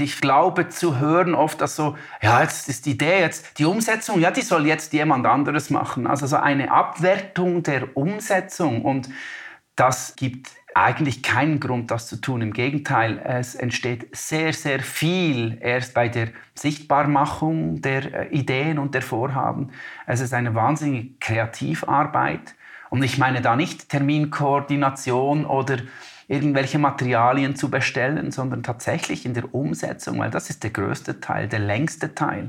[0.00, 4.20] Ich glaube zu hören oft, dass so, ja, jetzt ist die Idee, jetzt die Umsetzung,
[4.20, 6.06] ja, die soll jetzt jemand anderes machen.
[6.06, 9.08] Also so eine Abwertung der Umsetzung und
[9.76, 12.42] das gibt eigentlich keinen Grund, das zu tun.
[12.42, 18.94] Im Gegenteil, es entsteht sehr, sehr viel erst bei der Sichtbarmachung der äh, Ideen und
[18.94, 19.70] der Vorhaben.
[20.06, 22.54] Es ist eine wahnsinnige Kreativarbeit.
[22.88, 25.78] Und ich meine da nicht Terminkoordination oder
[26.30, 31.48] irgendwelche Materialien zu bestellen, sondern tatsächlich in der Umsetzung, weil das ist der größte Teil,
[31.48, 32.48] der längste Teil.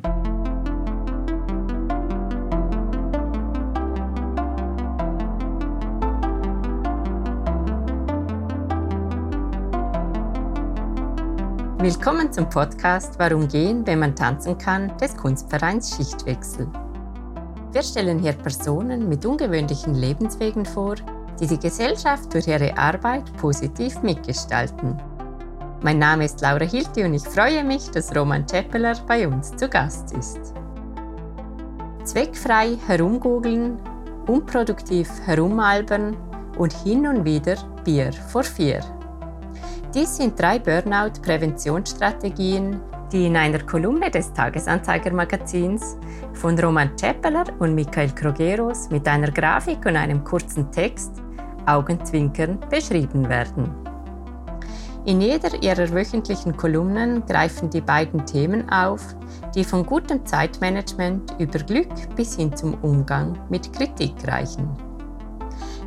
[11.79, 16.67] Willkommen zum Podcast Warum gehen, wenn man tanzen kann, des Kunstvereins Schichtwechsel.
[17.71, 20.97] Wir stellen hier Personen mit ungewöhnlichen Lebenswegen vor,
[21.41, 24.97] die die Gesellschaft durch ihre Arbeit positiv mitgestalten.
[25.81, 29.67] Mein Name ist Laura Hilti und ich freue mich, dass Roman Ceppeler bei uns zu
[29.67, 30.53] Gast ist.
[32.03, 33.79] Zweckfrei herumgoogeln,
[34.27, 36.15] unproduktiv herumalbern
[36.59, 38.81] und hin und wieder Bier vor vier.
[39.95, 42.79] Dies sind drei Burnout-Präventionsstrategien,
[43.11, 45.97] die in einer Kolumne des Tagesanzeiger-Magazins
[46.33, 51.20] von Roman Ceppeler und Michael Krogeros mit einer Grafik und einem kurzen Text
[51.65, 53.69] Augenzwinkern beschrieben werden.
[55.05, 59.15] In jeder ihrer wöchentlichen Kolumnen greifen die beiden Themen auf,
[59.55, 64.69] die von gutem Zeitmanagement über Glück bis hin zum Umgang mit Kritik reichen.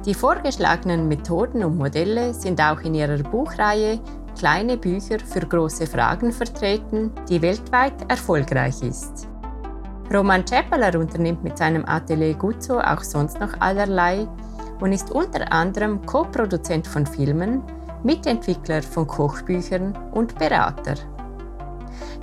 [0.05, 4.00] Die vorgeschlagenen Methoden und Modelle sind auch in ihrer Buchreihe
[4.36, 9.28] Kleine Bücher für große Fragen vertreten, die weltweit erfolgreich ist.
[10.12, 14.27] Roman Ceppeler unternimmt mit seinem Atelier Guzzo auch sonst noch allerlei
[14.85, 17.63] und ist unter anderem Co-Produzent von Filmen,
[18.03, 20.97] Mitentwickler von Kochbüchern und Berater.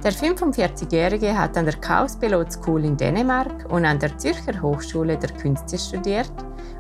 [0.04, 5.18] Der 45-Jährige hat an der Chaos Pilot School in Dänemark und an der Zürcher Hochschule
[5.18, 6.32] der Künste studiert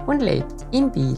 [0.05, 1.17] und lebt in Biel.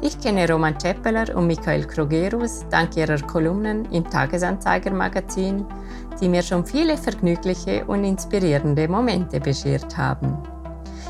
[0.00, 5.66] Ich kenne Roman Ceppeler und Michael Krogerus dank ihrer Kolumnen im Tagesanzeiger Magazin,
[6.20, 10.38] die mir schon viele vergnügliche und inspirierende Momente beschert haben.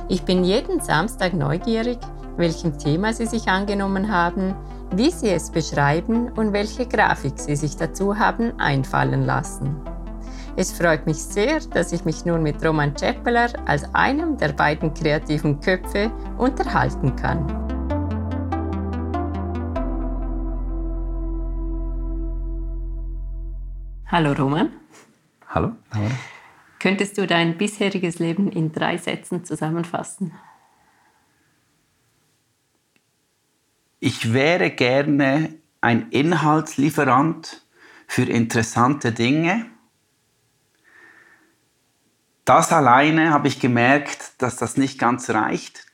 [0.09, 1.99] Ich bin jeden Samstag neugierig,
[2.37, 4.55] welchem Thema sie sich angenommen haben,
[4.93, 9.75] wie sie es beschreiben und welche Grafik sie sich dazu haben einfallen lassen.
[10.55, 14.95] Es freut mich sehr, dass ich mich nun mit Roman Ceppeler als einem der beiden
[14.95, 17.45] kreativen Köpfe unterhalten kann.
[24.07, 24.71] Hallo Roman.
[25.49, 25.73] Hallo.
[25.93, 26.09] Hallo.
[26.87, 30.33] Könntest du dein bisheriges Leben in drei Sätzen zusammenfassen?
[33.99, 37.67] Ich wäre gerne ein Inhaltslieferant
[38.07, 39.67] für interessante Dinge
[42.47, 45.85] das alleine habe ich gemerkt, dass das nicht ganz reicht.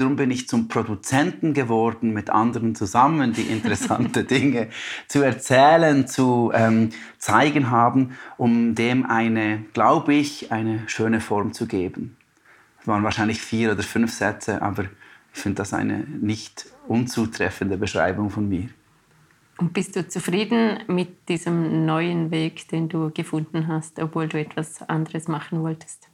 [0.00, 4.70] Darum bin ich zum Produzenten geworden, mit anderen zusammen die interessante Dinge
[5.08, 6.88] zu erzählen, zu ähm,
[7.18, 12.16] zeigen haben, um dem eine, glaube ich, eine schöne Form zu geben.
[12.80, 14.84] Es waren wahrscheinlich vier oder fünf Sätze, aber
[15.34, 18.70] ich finde das eine nicht unzutreffende Beschreibung von mir.
[19.58, 24.80] Und bist du zufrieden mit diesem neuen Weg, den du gefunden hast, obwohl du etwas
[24.88, 26.09] anderes machen wolltest?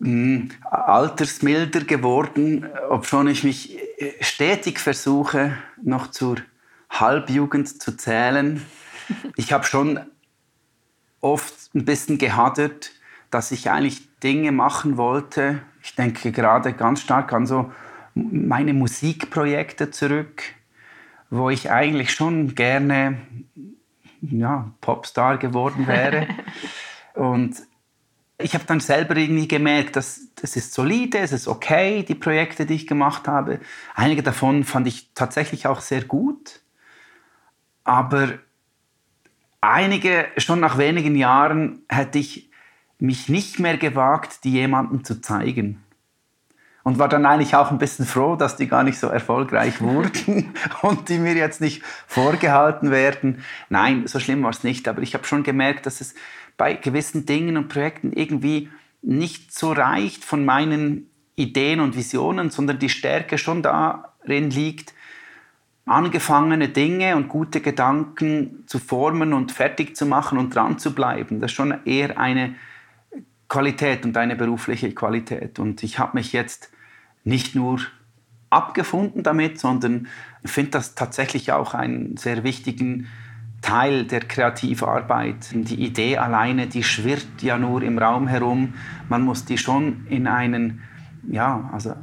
[0.00, 3.78] Mm, altersmilder geworden, obschon ich mich
[4.20, 6.36] stetig versuche, noch zur
[6.90, 8.64] Halbjugend zu zählen.
[9.36, 10.00] Ich habe schon
[11.20, 12.92] oft ein bisschen gehadert,
[13.30, 15.62] dass ich eigentlich Dinge machen wollte.
[15.82, 17.70] Ich denke gerade ganz stark an so
[18.14, 20.42] meine Musikprojekte zurück
[21.30, 23.18] wo ich eigentlich schon gerne
[24.20, 26.26] ja, Popstar geworden wäre.
[27.14, 27.56] und
[28.42, 32.66] ich habe dann selber irgendwie gemerkt, dass das ist solide, es ist okay, die Projekte,
[32.66, 33.60] die ich gemacht habe.
[33.94, 36.60] Einige davon fand ich tatsächlich auch sehr gut.
[37.84, 38.38] Aber
[39.60, 42.50] einige, schon nach wenigen Jahren, hätte ich
[42.98, 45.82] mich nicht mehr gewagt, die jemandem zu zeigen
[46.82, 50.54] und war dann eigentlich auch ein bisschen froh, dass die gar nicht so erfolgreich wurden
[50.82, 53.44] und die mir jetzt nicht vorgehalten werden.
[53.68, 56.14] Nein, so schlimm war es nicht, aber ich habe schon gemerkt, dass es
[56.60, 58.68] bei gewissen Dingen und Projekten irgendwie
[59.00, 64.92] nicht so reicht von meinen Ideen und Visionen, sondern die Stärke schon darin liegt,
[65.86, 71.40] angefangene Dinge und gute Gedanken zu formen und fertig zu machen und dran zu bleiben.
[71.40, 72.56] Das ist schon eher eine
[73.48, 75.58] Qualität und eine berufliche Qualität.
[75.58, 76.70] Und ich habe mich jetzt
[77.24, 77.80] nicht nur
[78.50, 80.08] abgefunden damit, sondern
[80.44, 83.06] finde das tatsächlich auch einen sehr wichtigen
[83.62, 85.50] Teil der Kreativarbeit.
[85.52, 88.74] Die Idee alleine, die schwirrt ja nur im Raum herum.
[89.08, 90.82] Man muss die schon in einen,
[91.28, 91.94] ja, also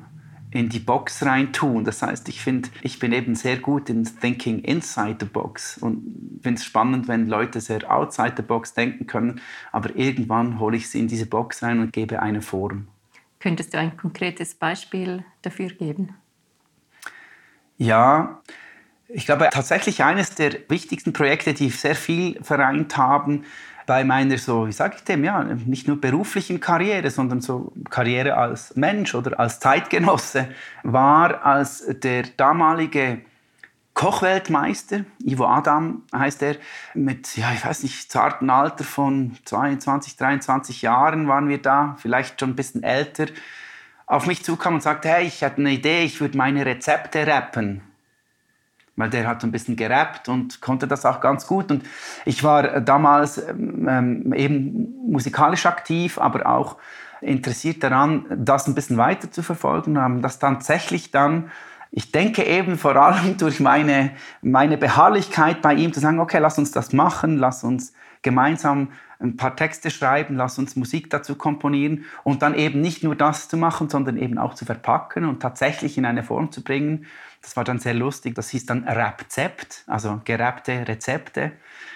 [0.51, 1.83] in die Box rein tun.
[1.83, 6.39] Das heißt, ich finde, ich bin eben sehr gut in Thinking inside the box und
[6.42, 10.89] finde es spannend, wenn Leute sehr outside the box denken können, aber irgendwann hole ich
[10.89, 12.88] sie in diese Box rein und gebe eine Form.
[13.39, 16.15] Könntest du ein konkretes Beispiel dafür geben?
[17.77, 18.42] Ja,
[19.09, 23.44] ich glaube tatsächlich eines der wichtigsten Projekte, die sehr viel vereint haben,
[23.86, 28.36] bei meiner so, wie sage ich dem, ja, nicht nur beruflichen Karriere, sondern so Karriere
[28.36, 30.50] als Mensch oder als Zeitgenosse,
[30.83, 33.21] war, als der damalige
[33.94, 36.57] Kochweltmeister, Ivo Adam heißt er,
[36.94, 42.39] mit, ja, ich weiß nicht, zarten Alter von 22, 23 Jahren waren wir da, vielleicht
[42.42, 43.27] schon ein bisschen älter,
[44.06, 47.87] auf mich zukam und sagte, hey, ich hatte eine Idee, ich würde meine Rezepte rappen
[48.98, 51.72] weil der hat so ein bisschen gerappt und konnte das auch ganz gut.
[51.72, 51.84] Und
[52.26, 56.78] ich war damals ähm, eben musikalisch aktiv, aber auch
[57.22, 60.00] interessiert daran, das ein bisschen weiter zu verfolgen.
[60.00, 61.52] Haben das tatsächlich dann,
[61.92, 64.12] ich denke eben vor allem durch meine,
[64.42, 68.90] meine Beharrlichkeit bei ihm zu sagen, okay, lass uns das machen, lass uns gemeinsam
[69.20, 73.48] ein paar Texte schreiben, lass uns Musik dazu komponieren und dann eben nicht nur das
[73.48, 77.06] zu machen, sondern eben auch zu verpacken und tatsächlich in eine Form zu bringen,
[77.48, 78.36] das war dann sehr lustig.
[78.36, 81.54] Das hieß dann Rapzept, also gerappte Rezepte.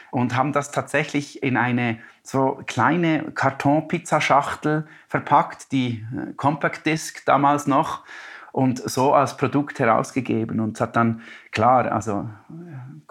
[0.10, 7.68] Und haben das tatsächlich in eine so kleine Kartonpizzaschachtel verpackt, die äh, Compact Disc damals
[7.68, 8.06] noch,
[8.54, 10.62] und so als Produkt herausgegeben.
[10.62, 11.22] Und es hat dann,
[11.52, 12.30] klar, also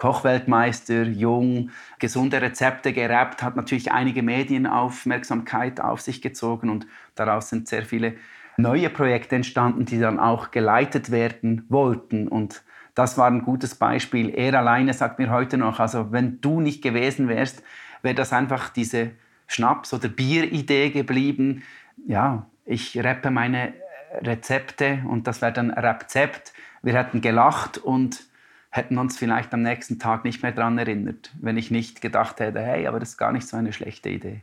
[0.01, 1.69] Kochweltmeister, jung,
[1.99, 8.15] gesunde Rezepte gerappt, hat natürlich einige Medienaufmerksamkeit auf sich gezogen und daraus sind sehr viele
[8.57, 12.27] neue Projekte entstanden, die dann auch geleitet werden wollten.
[12.27, 12.63] Und
[12.95, 14.29] das war ein gutes Beispiel.
[14.29, 17.61] Er alleine sagt mir heute noch, also wenn du nicht gewesen wärst,
[18.01, 19.11] wäre das einfach diese
[19.45, 21.61] Schnaps- oder Bieridee geblieben.
[22.07, 23.75] Ja, ich rappe meine
[24.19, 26.53] Rezepte und das wäre dann Rezept.
[26.81, 28.30] Wir hätten gelacht und
[28.71, 32.61] hätten uns vielleicht am nächsten Tag nicht mehr daran erinnert, wenn ich nicht gedacht hätte,
[32.61, 34.41] hey, aber das ist gar nicht so eine schlechte Idee.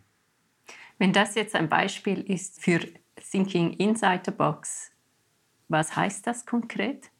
[0.99, 2.81] Wenn das jetzt ein Beispiel ist für
[3.31, 4.91] Thinking Inside the Box.
[5.69, 7.11] Was heißt das konkret?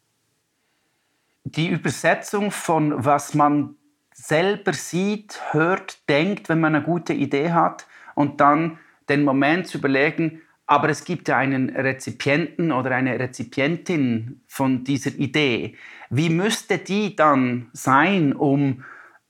[1.43, 3.75] Die Übersetzung von was man
[4.13, 8.77] selber sieht, hört, denkt, wenn man eine gute Idee hat und dann
[9.07, 15.09] den Moment zu überlegen, aber es gibt ja einen Rezipienten oder eine Rezipientin von dieser
[15.15, 15.75] Idee.
[16.11, 18.83] Wie müsste die dann sein, um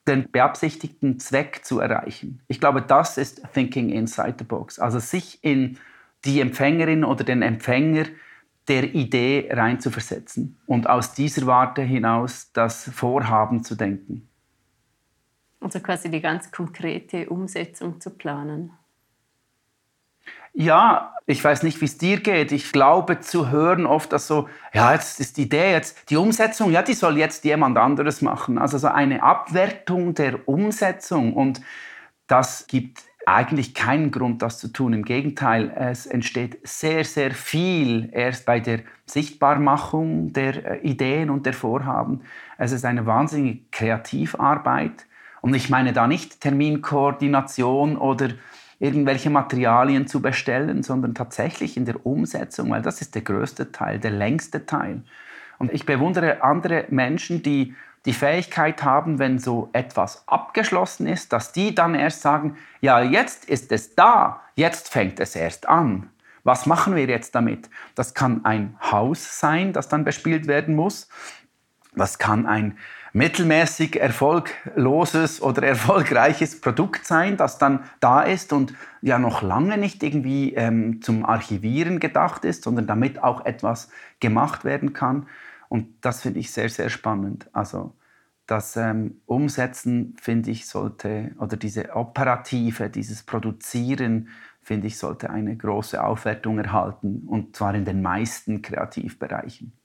[0.06, 2.42] den beabsichtigten Zweck zu erreichen?
[2.50, 4.80] Ich glaube, das ist Thinking Inside the Box.
[4.80, 5.78] Also sich in
[6.26, 8.04] die Empfängerin oder den Empfänger
[8.68, 14.28] der Idee reinzuversetzen und aus dieser Warte hinaus das Vorhaben zu denken.
[15.62, 18.74] Also quasi die ganz konkrete Umsetzung zu planen.
[20.54, 22.52] Ja, ich weiß nicht, wie es dir geht.
[22.52, 26.72] Ich glaube zu hören oft, dass so, ja, jetzt ist die Idee, jetzt die Umsetzung,
[26.72, 28.58] ja, die soll jetzt jemand anderes machen.
[28.58, 31.62] Also so eine Abwertung der Umsetzung und
[32.28, 34.94] das gibt eigentlich keinen Grund, das zu tun.
[34.94, 41.46] Im Gegenteil, es entsteht sehr, sehr viel erst bei der Sichtbarmachung der äh, Ideen und
[41.46, 42.22] der Vorhaben.
[42.58, 45.06] Es ist eine wahnsinnige Kreativarbeit.
[45.42, 48.30] Und ich meine da nicht Terminkoordination oder
[48.80, 54.00] irgendwelche Materialien zu bestellen, sondern tatsächlich in der Umsetzung, weil das ist der größte Teil,
[54.00, 55.04] der längste Teil.
[55.58, 61.52] Und ich bewundere andere Menschen, die die Fähigkeit haben, wenn so etwas abgeschlossen ist, dass
[61.52, 66.10] die dann erst sagen, ja, jetzt ist es da, jetzt fängt es erst an.
[66.44, 67.70] Was machen wir jetzt damit?
[67.96, 71.10] Das kann ein Haus sein, das dann bespielt werden muss.
[71.94, 72.78] Das kann ein
[73.14, 80.04] mittelmäßig erfolgloses oder erfolgreiches Produkt sein, das dann da ist und ja noch lange nicht
[80.04, 83.90] irgendwie ähm, zum Archivieren gedacht ist, sondern damit auch etwas
[84.20, 85.28] gemacht werden kann.
[85.70, 87.50] Und das finde ich sehr, sehr spannend.
[87.54, 87.94] Also
[88.48, 94.30] das ähm, Umsetzen, finde ich, sollte, oder diese Operative, dieses Produzieren,
[94.62, 97.24] finde ich, sollte eine große Aufwertung erhalten.
[97.28, 99.79] Und zwar in den meisten Kreativbereichen.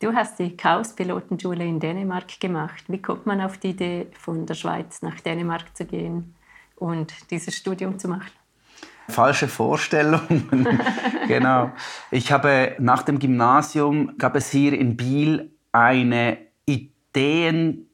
[0.00, 2.84] Du hast die Chaos-Pilotenschule in Dänemark gemacht.
[2.88, 6.34] Wie kommt man auf die Idee, von der Schweiz nach Dänemark zu gehen
[6.76, 8.30] und dieses Studium zu machen?
[9.10, 10.48] falsche Vorstellungen.
[11.28, 11.72] genau.
[12.10, 17.84] Ich habe nach dem Gymnasium gab es hier in Biel eine Ideenfabrik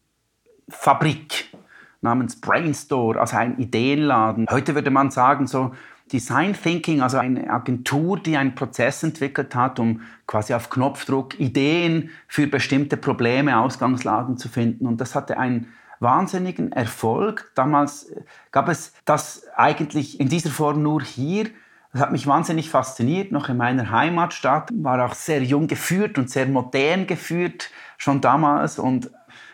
[2.00, 4.46] namens Brainstore, also ein Ideenladen.
[4.50, 5.72] Heute würde man sagen so
[6.12, 12.10] Design Thinking, also eine Agentur, die einen Prozess entwickelt hat, um quasi auf Knopfdruck Ideen
[12.28, 14.86] für bestimmte Probleme, Ausgangslagen zu finden.
[14.86, 17.50] Und das hatte einen wahnsinnigen Erfolg.
[17.54, 18.12] Damals
[18.52, 21.48] gab es das eigentlich in dieser Form nur hier.
[21.92, 24.70] Das hat mich wahnsinnig fasziniert, noch in meiner Heimatstadt.
[24.74, 28.78] War auch sehr jung geführt und sehr modern geführt, schon damals.
[28.78, 29.10] Und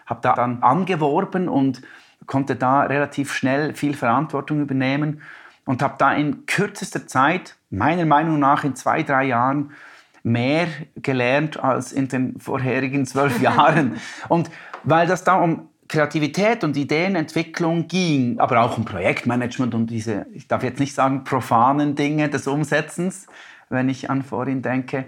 [0.06, 1.82] habe da dann angeworben und
[2.26, 5.22] konnte da relativ schnell viel Verantwortung übernehmen.
[5.64, 9.70] Und habe da in kürzester Zeit, meiner Meinung nach in zwei, drei Jahren,
[10.22, 13.96] mehr gelernt als in den vorherigen zwölf Jahren.
[14.28, 14.50] Und
[14.84, 20.48] weil das da um Kreativität und Ideenentwicklung ging, aber auch um Projektmanagement und diese, ich
[20.48, 23.26] darf jetzt nicht sagen, profanen Dinge des Umsetzens,
[23.68, 25.04] wenn ich an vorhin denke,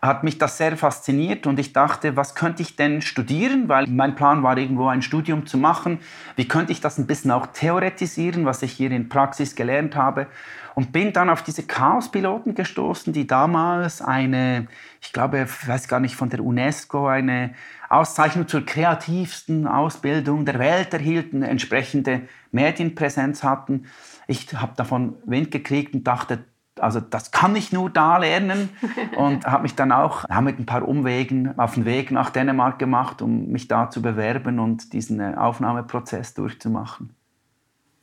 [0.00, 4.14] hat mich das sehr fasziniert und ich dachte, was könnte ich denn studieren, weil mein
[4.14, 5.98] Plan war irgendwo ein Studium zu machen.
[6.36, 10.28] Wie könnte ich das ein bisschen auch theoretisieren, was ich hier in Praxis gelernt habe
[10.74, 14.68] und bin dann auf diese Chaos-Piloten gestoßen, die damals eine,
[15.00, 17.54] ich glaube, ich weiß gar nicht, von der UNESCO eine
[17.88, 23.86] Auszeichnung zur kreativsten Ausbildung der Welt erhielten, entsprechende Medienpräsenz hatten.
[24.28, 26.44] Ich habe davon Wind gekriegt und dachte,
[26.80, 28.70] also das kann ich nur da lernen
[29.16, 33.22] und habe mich dann auch mit ein paar Umwegen auf den Weg nach Dänemark gemacht,
[33.22, 37.14] um mich da zu bewerben und diesen äh, Aufnahmeprozess durchzumachen.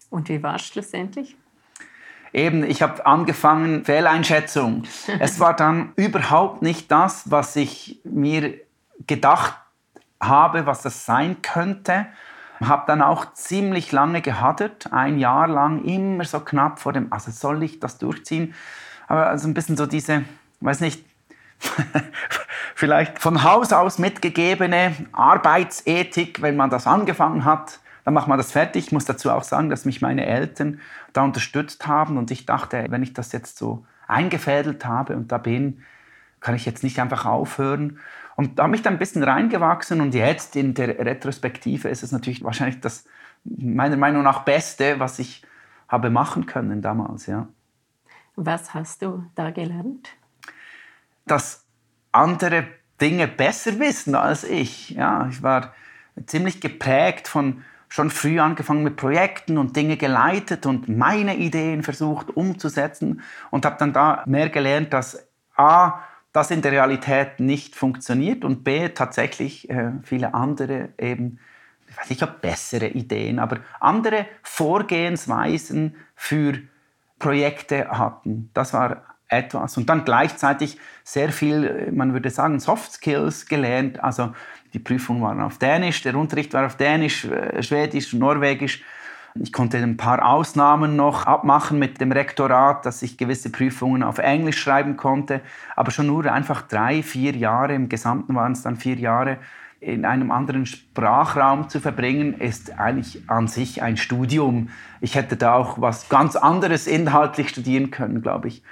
[0.10, 1.36] Und wie war es schlussendlich?
[2.34, 4.84] Eben, ich habe angefangen, Fehleinschätzung.
[5.20, 8.56] es war dann überhaupt nicht das, was ich mir
[9.08, 9.56] gedacht
[10.22, 12.08] habe, was das sein könnte.
[12.64, 17.32] Habe dann auch ziemlich lange gehadert, ein Jahr lang immer so knapp vor dem, also
[17.32, 18.54] soll ich das durchziehen?
[19.08, 20.24] Aber also ein bisschen so diese,
[20.62, 21.06] weiß nicht,
[22.76, 28.52] vielleicht von Haus aus mitgegebene Arbeitsethik, wenn man das angefangen hat, dann macht man das
[28.52, 28.88] fertig.
[28.88, 30.80] Ich muss dazu auch sagen, dass mich meine Eltern
[31.14, 35.38] da unterstützt haben und ich dachte, wenn ich das jetzt so eingefädelt habe und da
[35.38, 35.84] bin,
[36.40, 38.00] kann ich jetzt nicht einfach aufhören.
[38.36, 42.12] Und da habe ich dann ein bisschen reingewachsen und jetzt in der Retrospektive ist es
[42.12, 43.06] natürlich wahrscheinlich das
[43.44, 45.44] meiner Meinung nach Beste, was ich
[45.88, 47.28] habe machen können damals.
[47.28, 47.48] Ja.
[48.36, 50.10] Was hast du da gelernt?
[51.26, 51.66] Dass
[52.12, 52.66] andere
[53.00, 54.92] Dinge besser wissen als ich.
[54.92, 55.74] Ja, ich war
[56.26, 62.36] ziemlich geprägt von schon früh angefangen mit Projekten und Dinge geleitet und meine Ideen versucht
[62.36, 66.02] umzusetzen und habe dann da mehr gelernt, dass A,
[66.36, 71.40] das in der Realität nicht funktioniert und B, tatsächlich äh, viele andere eben,
[71.88, 76.60] ich weiß nicht, ob bessere Ideen, aber andere Vorgehensweisen für
[77.20, 78.50] Projekte hatten.
[78.54, 79.78] Das war etwas.
[79.78, 84.04] Und dann gleichzeitig sehr viel, man würde sagen, Soft Skills gelernt.
[84.04, 84.34] Also
[84.74, 88.84] die Prüfungen waren auf Dänisch, der Unterricht war auf Dänisch, äh, Schwedisch, Norwegisch.
[89.38, 94.18] Ich konnte ein paar Ausnahmen noch abmachen mit dem Rektorat, dass ich gewisse Prüfungen auf
[94.18, 95.42] Englisch schreiben konnte.
[95.76, 99.38] Aber schon nur einfach drei, vier Jahre, im Gesamten waren es dann vier Jahre,
[99.82, 104.70] in einem anderen Sprachraum zu verbringen, ist eigentlich an sich ein Studium.
[105.02, 108.64] Ich hätte da auch was ganz anderes inhaltlich studieren können, glaube ich.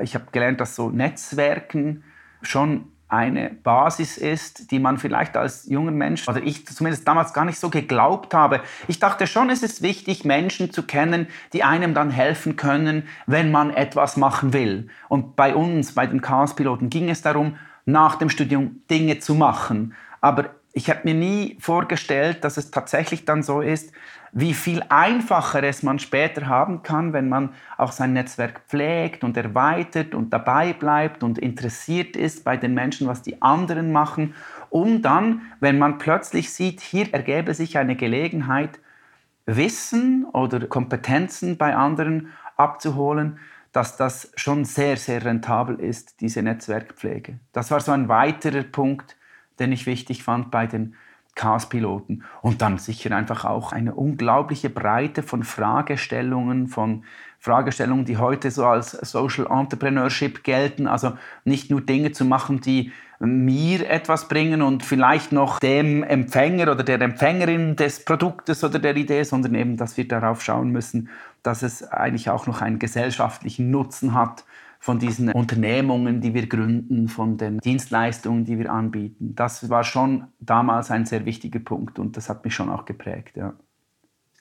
[0.00, 2.04] Ich habe gelernt, dass so Netzwerken
[2.42, 7.44] schon eine Basis ist, die man vielleicht als junger Mensch, oder ich zumindest damals gar
[7.44, 8.60] nicht so geglaubt habe.
[8.88, 13.50] Ich dachte schon, es ist wichtig, Menschen zu kennen, die einem dann helfen können, wenn
[13.50, 14.88] man etwas machen will.
[15.08, 19.94] Und bei uns, bei den Chaos-Piloten, ging es darum, nach dem Studium Dinge zu machen.
[20.22, 23.92] Aber ich habe mir nie vorgestellt, dass es tatsächlich dann so ist,
[24.32, 29.36] wie viel einfacher es man später haben kann, wenn man auch sein Netzwerk pflegt und
[29.36, 34.34] erweitert und dabei bleibt und interessiert ist bei den Menschen, was die anderen machen,
[34.70, 38.80] um dann, wenn man plötzlich sieht, hier ergäbe sich eine Gelegenheit,
[39.44, 43.38] Wissen oder Kompetenzen bei anderen abzuholen,
[43.72, 47.38] dass das schon sehr, sehr rentabel ist, diese Netzwerkpflege.
[47.52, 49.16] Das war so ein weiterer Punkt,
[49.58, 50.94] den ich wichtig fand bei den
[51.34, 52.24] Chaos-Piloten.
[52.42, 57.04] Und dann sicher einfach auch eine unglaubliche Breite von Fragestellungen, von
[57.38, 60.86] Fragestellungen, die heute so als Social Entrepreneurship gelten.
[60.86, 66.70] Also nicht nur Dinge zu machen, die mir etwas bringen und vielleicht noch dem Empfänger
[66.72, 71.08] oder der Empfängerin des Produktes oder der Idee, sondern eben, dass wir darauf schauen müssen,
[71.42, 74.44] dass es eigentlich auch noch einen gesellschaftlichen Nutzen hat
[74.82, 79.36] von diesen Unternehmungen, die wir gründen, von den Dienstleistungen, die wir anbieten.
[79.36, 83.36] Das war schon damals ein sehr wichtiger Punkt und das hat mich schon auch geprägt.
[83.36, 83.54] Ja.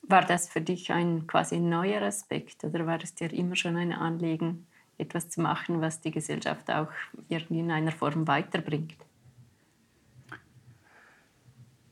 [0.01, 3.93] War das für dich ein quasi neuer Aspekt oder war es dir immer schon ein
[3.93, 4.65] Anliegen,
[4.97, 6.87] etwas zu machen, was die Gesellschaft auch
[7.29, 8.97] irgendwie in einer Form weiterbringt?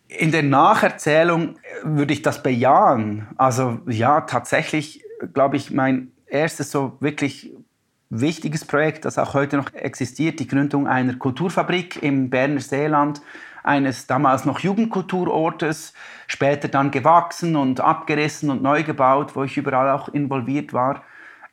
[0.07, 3.27] In der Nacherzählung würde ich das bejahen.
[3.37, 5.03] Also ja, tatsächlich
[5.35, 7.53] glaube ich, mein erstes so wirklich
[8.09, 13.21] wichtiges Projekt, das auch heute noch existiert, die Gründung einer Kulturfabrik im Berner Seeland,
[13.63, 15.93] eines damals noch Jugendkulturortes,
[16.27, 21.03] später dann gewachsen und abgerissen und neu gebaut, wo ich überall auch involviert war.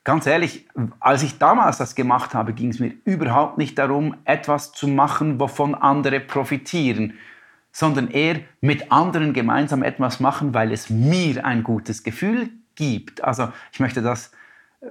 [0.03, 0.67] Ganz ehrlich,
[0.99, 5.39] als ich damals das gemacht habe, ging es mir überhaupt nicht darum, etwas zu machen,
[5.39, 7.15] wovon andere profitieren,
[7.73, 13.23] sondern eher mit anderen gemeinsam etwas machen, weil es mir ein gutes Gefühl gibt.
[13.23, 14.31] Also ich möchte das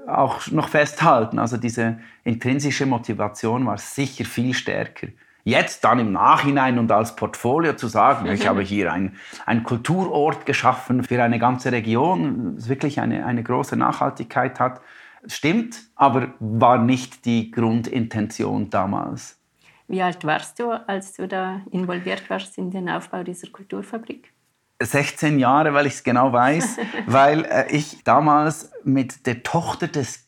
[0.06, 1.38] auch noch festhalten.
[1.38, 5.08] Also diese intrinsische Motivation war sicher viel stärker.
[5.44, 11.04] Jetzt dann im Nachhinein und als Portfolio zu sagen, ich habe hier einen Kulturort geschaffen
[11.04, 14.80] für eine ganze Region, das wirklich eine, eine große Nachhaltigkeit hat,
[15.28, 19.38] stimmt, aber war nicht die Grundintention damals.
[19.86, 24.32] Wie alt warst du, als du da involviert warst in den Aufbau dieser Kulturfabrik?
[24.80, 30.24] 16 Jahre, weil ich es genau weiß, weil äh, ich damals mit der Tochter des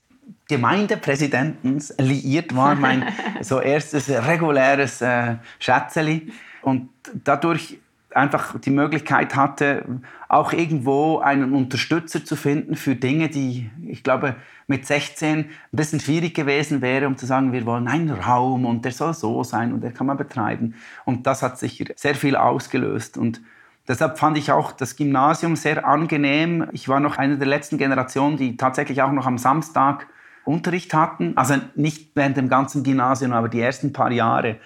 [0.48, 3.04] Gemeindepräsidenten liiert war, mein
[3.42, 6.32] so erstes reguläres äh, Schätzeli.
[6.62, 6.88] Und
[7.24, 7.78] dadurch
[8.14, 9.84] einfach die Möglichkeit hatte,
[10.28, 14.36] auch irgendwo einen Unterstützer zu finden für Dinge, die, ich glaube,
[14.66, 18.84] mit 16 ein bisschen schwierig gewesen wäre, um zu sagen, wir wollen einen Raum und
[18.84, 20.74] der soll so sein und der kann man betreiben.
[21.04, 23.18] Und das hat sicher sehr viel ausgelöst.
[23.18, 23.40] Und
[23.88, 26.68] deshalb fand ich auch das Gymnasium sehr angenehm.
[26.72, 30.06] Ich war noch eine der letzten Generationen, die tatsächlich auch noch am Samstag
[30.44, 31.36] Unterricht hatten.
[31.36, 34.56] Also nicht während dem ganzen Gymnasium, aber die ersten paar Jahre.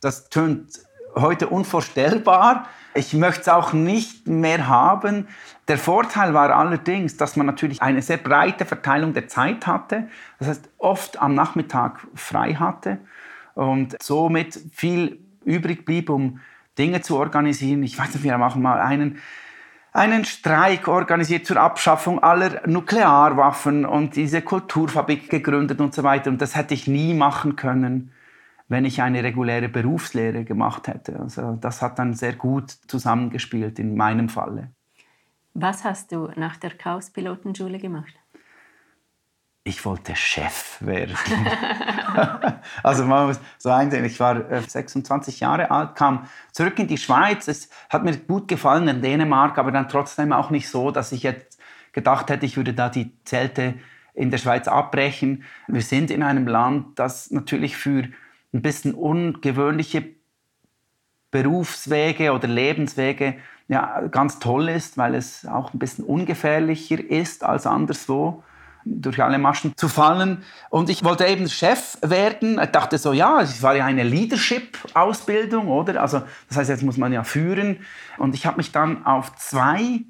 [0.00, 0.80] Das tönt
[1.14, 2.66] heute unvorstellbar.
[2.94, 5.28] Ich möchte es auch nicht mehr haben.
[5.68, 10.08] Der Vorteil war allerdings, dass man natürlich eine sehr breite Verteilung der Zeit hatte.
[10.38, 12.98] Das heißt, oft am Nachmittag frei hatte
[13.54, 16.40] und somit viel übrig blieb, um
[16.80, 17.82] Dinge zu organisieren.
[17.82, 19.18] Ich weiß nicht, wir haben auch mal einen,
[19.92, 26.30] einen Streik organisiert zur Abschaffung aller Nuklearwaffen und diese Kulturfabrik gegründet und so weiter.
[26.30, 28.12] Und das hätte ich nie machen können,
[28.68, 31.20] wenn ich eine reguläre Berufslehre gemacht hätte.
[31.20, 34.70] Also das hat dann sehr gut zusammengespielt in meinem Falle.
[35.52, 38.14] Was hast du nach der Chaos-Pilotenschule gemacht?
[39.62, 41.16] Ich wollte Chef werden.
[42.82, 46.96] also man muss so einsehen, ich war 26 äh, Jahre alt, kam zurück in die
[46.96, 47.46] Schweiz.
[47.46, 51.22] Es hat mir gut gefallen in Dänemark, aber dann trotzdem auch nicht so, dass ich
[51.22, 51.60] jetzt
[51.92, 53.74] gedacht hätte, ich würde da die Zelte
[54.14, 55.44] in der Schweiz abbrechen.
[55.68, 58.08] Wir sind in einem Land, das natürlich für
[58.54, 60.06] ein bisschen ungewöhnliche
[61.30, 63.36] Berufswege oder Lebenswege
[63.68, 68.42] ja, ganz toll ist, weil es auch ein bisschen ungefährlicher ist als anderswo
[68.84, 70.42] durch alle Maschen zu fallen.
[70.70, 72.60] Und ich wollte eben Chef werden.
[72.60, 76.00] Ich dachte so, ja, es war ja eine Leadership-Ausbildung, oder?
[76.02, 77.80] Also das heißt, jetzt muss man ja führen.
[78.18, 80.00] Und ich habe mich dann auf zwei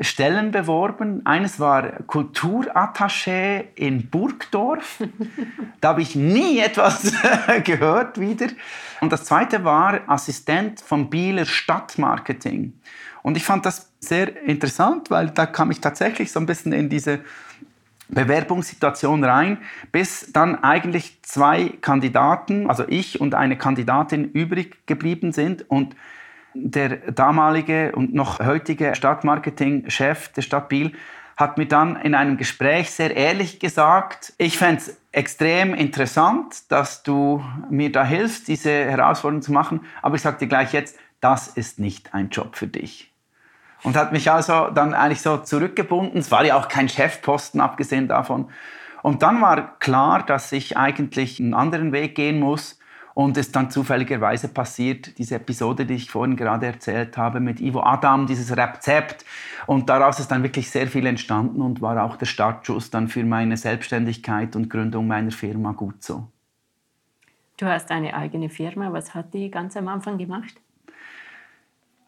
[0.00, 1.26] Stellen beworben.
[1.26, 5.02] Eines war Kulturattaché in Burgdorf.
[5.80, 7.12] da habe ich nie etwas
[7.64, 8.46] gehört wieder.
[9.00, 12.72] Und das zweite war Assistent vom Bieler Stadtmarketing.
[13.22, 16.88] Und ich fand das sehr interessant, weil da kam ich tatsächlich so ein bisschen in
[16.88, 17.20] diese
[18.08, 19.58] Bewerbungssituation rein,
[19.90, 25.96] bis dann eigentlich zwei Kandidaten, also ich und eine Kandidatin übrig geblieben sind und
[26.54, 30.92] der damalige und noch heutige Stadtmarketing-Chef der Stadt Biel
[31.36, 37.02] hat mir dann in einem Gespräch sehr ehrlich gesagt, ich fände es extrem interessant, dass
[37.02, 41.48] du mir da hilfst, diese Herausforderung zu machen, aber ich sage dir gleich jetzt, das
[41.48, 43.11] ist nicht ein Job für dich.
[43.82, 46.20] Und hat mich also dann eigentlich so zurückgebunden.
[46.20, 48.48] Es war ja auch kein Chefposten, abgesehen davon.
[49.02, 52.78] Und dann war klar, dass ich eigentlich einen anderen Weg gehen muss
[53.14, 57.82] und es dann zufälligerweise passiert, diese Episode, die ich vorhin gerade erzählt habe, mit Ivo
[57.82, 59.24] Adam, dieses Rezept.
[59.66, 63.24] Und daraus ist dann wirklich sehr viel entstanden und war auch der Startschuss dann für
[63.24, 66.28] meine Selbstständigkeit und Gründung meiner Firma gut so.
[67.58, 68.92] Du hast eine eigene Firma.
[68.92, 70.54] Was hat die ganz am Anfang gemacht?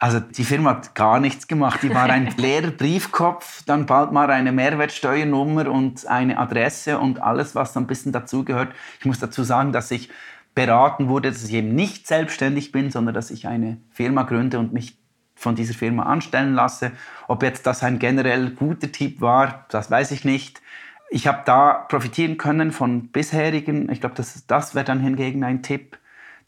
[0.05, 1.83] Also die Firma hat gar nichts gemacht.
[1.83, 7.55] Die war ein leerer Briefkopf, dann bald mal eine Mehrwertsteuernummer und eine Adresse und alles,
[7.55, 8.75] was so ein bisschen dazugehört.
[9.01, 10.11] Ich muss dazu sagen, dass ich
[10.55, 14.75] beraten wurde, dass ich eben nicht selbstständig bin, sondern dass ich eine Firma gründe und
[14.75, 14.99] mich
[15.37, 16.93] von dieser Firma anstellen lasse.
[17.27, 20.61] Ob jetzt das ein generell guter Tipp war, das weiß ich nicht.
[21.09, 23.91] Ich habe da profitieren können von bisherigen.
[23.91, 25.97] Ich glaube, das, das wäre dann hingegen ein Tipp,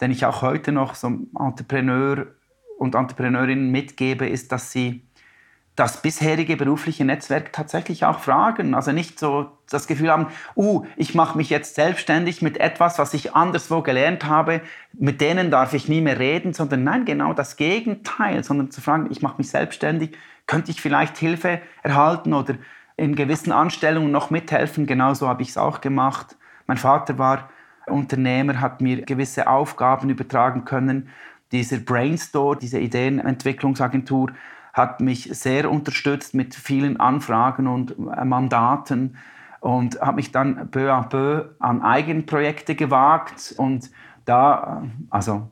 [0.02, 2.26] den ich auch heute noch so Entrepreneur
[2.78, 5.02] und Entrepreneurinnen mitgebe, ist, dass sie
[5.76, 8.74] das bisherige berufliche Netzwerk tatsächlich auch fragen.
[8.74, 13.12] Also nicht so das Gefühl haben, uh, ich mache mich jetzt selbstständig mit etwas, was
[13.12, 14.62] ich anderswo gelernt habe,
[14.94, 19.08] mit denen darf ich nie mehr reden, sondern nein, genau das Gegenteil, sondern zu fragen,
[19.10, 22.54] ich mache mich selbstständig, könnte ich vielleicht Hilfe erhalten oder
[22.96, 24.86] in gewissen Anstellungen noch mithelfen.
[24.86, 26.36] Genauso habe ich es auch gemacht.
[26.66, 27.50] Mein Vater war
[27.86, 31.10] Unternehmer, hat mir gewisse Aufgaben übertragen können
[31.52, 34.32] Dieser Brainstorm, diese Ideenentwicklungsagentur,
[34.76, 39.16] hat mich sehr unterstützt mit vielen Anfragen und äh, Mandaten
[39.60, 43.90] und habe mich dann peu à peu an Eigenprojekte gewagt und
[44.26, 45.50] da, äh, also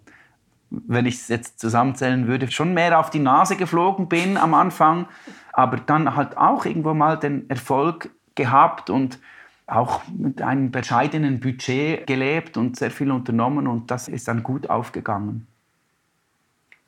[0.71, 5.07] wenn ich es jetzt zusammenzählen würde, schon mehr auf die Nase geflogen bin am Anfang,
[5.53, 9.19] aber dann halt auch irgendwo mal den Erfolg gehabt und
[9.67, 14.69] auch mit einem bescheidenen Budget gelebt und sehr viel unternommen und das ist dann gut
[14.69, 15.47] aufgegangen.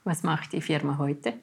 [0.06, 1.34] Was macht die Firma heute?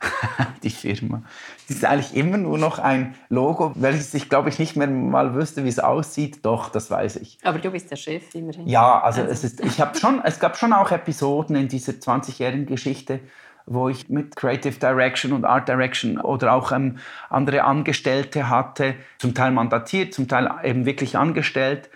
[0.64, 1.22] die Firma.
[1.68, 5.34] Das ist eigentlich immer nur noch ein Logo, welches ich glaube ich nicht mehr mal
[5.34, 6.44] wüsste, wie es aussieht.
[6.44, 7.38] Doch, das weiß ich.
[7.44, 8.66] Aber du bist der Chef immerhin.
[8.66, 9.32] Ja, also, also.
[9.32, 13.20] Es, ist, ich schon, es gab schon auch Episoden in dieser 20-jährigen Geschichte,
[13.66, 19.32] wo ich mit Creative Direction und Art Direction oder auch ähm, andere Angestellte hatte, zum
[19.32, 21.88] Teil mandatiert, zum Teil eben wirklich angestellt.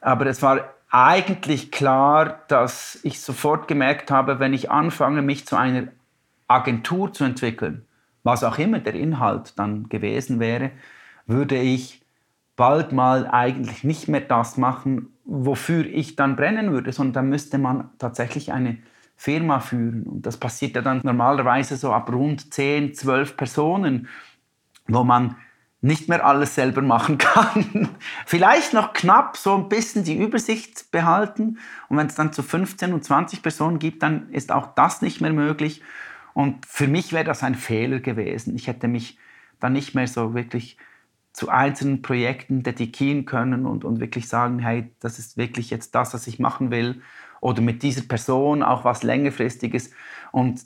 [0.00, 5.56] Aber es war eigentlich klar, dass ich sofort gemerkt habe, wenn ich anfange, mich zu
[5.56, 5.88] einer
[6.48, 7.86] Agentur zu entwickeln,
[8.24, 10.72] was auch immer der Inhalt dann gewesen wäre,
[11.26, 12.02] würde ich
[12.56, 17.58] bald mal eigentlich nicht mehr das machen, wofür ich dann brennen würde, sondern dann müsste
[17.58, 18.78] man tatsächlich eine
[19.16, 20.02] Firma führen.
[20.02, 24.08] Und das passiert ja dann normalerweise so ab rund 10, 12 Personen,
[24.88, 25.36] wo man
[25.82, 27.88] nicht mehr alles selber machen kann.
[28.26, 31.58] Vielleicht noch knapp so ein bisschen die Übersicht behalten.
[31.88, 35.20] Und wenn es dann zu 15 und 20 Personen gibt, dann ist auch das nicht
[35.20, 35.82] mehr möglich.
[36.34, 38.54] Und für mich wäre das ein Fehler gewesen.
[38.56, 39.18] Ich hätte mich
[39.58, 40.76] dann nicht mehr so wirklich
[41.32, 46.12] zu einzelnen Projekten dedikieren können und, und wirklich sagen, hey, das ist wirklich jetzt das,
[46.12, 47.02] was ich machen will.
[47.40, 49.92] Oder mit dieser Person auch was längerfristiges.
[50.32, 50.62] Und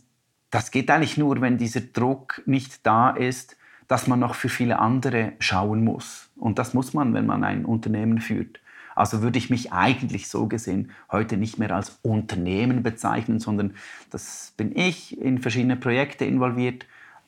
[0.50, 3.56] das geht eigentlich nur, wenn dieser Druck nicht da ist,
[3.88, 6.30] dass man noch für viele andere schauen muss.
[6.36, 8.60] Und das muss man, wenn man ein Unternehmen führt.
[8.94, 13.74] Also würde ich mich eigentlich so gesehen heute nicht mehr als Unternehmen bezeichnen, sondern
[14.10, 16.86] das bin ich in verschiedene Projekte involviert.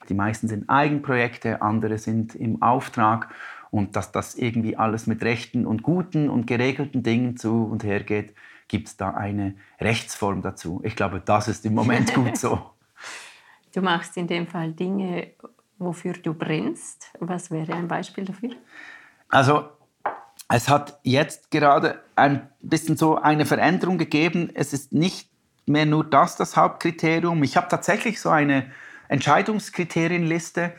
[0.08, 3.34] Die meisten sind Eigenprojekte, andere sind im Auftrag.
[3.70, 8.00] Und dass das irgendwie alles mit rechten und guten und geregelten Dingen zu und her
[8.00, 8.32] geht,
[8.68, 10.80] gibt es da eine Rechtsform dazu.
[10.84, 12.70] Ich glaube, das ist im Moment gut so.
[13.74, 15.32] Du machst in dem Fall Dinge,
[15.78, 17.10] wofür du brennst.
[17.20, 18.50] Was wäre ein Beispiel dafür?
[19.28, 19.68] Also
[20.48, 24.50] es hat jetzt gerade ein bisschen so eine Veränderung gegeben.
[24.54, 25.30] Es ist nicht
[25.66, 27.42] mehr nur das das Hauptkriterium.
[27.42, 28.70] Ich habe tatsächlich so eine
[29.08, 30.72] Entscheidungskriterienliste,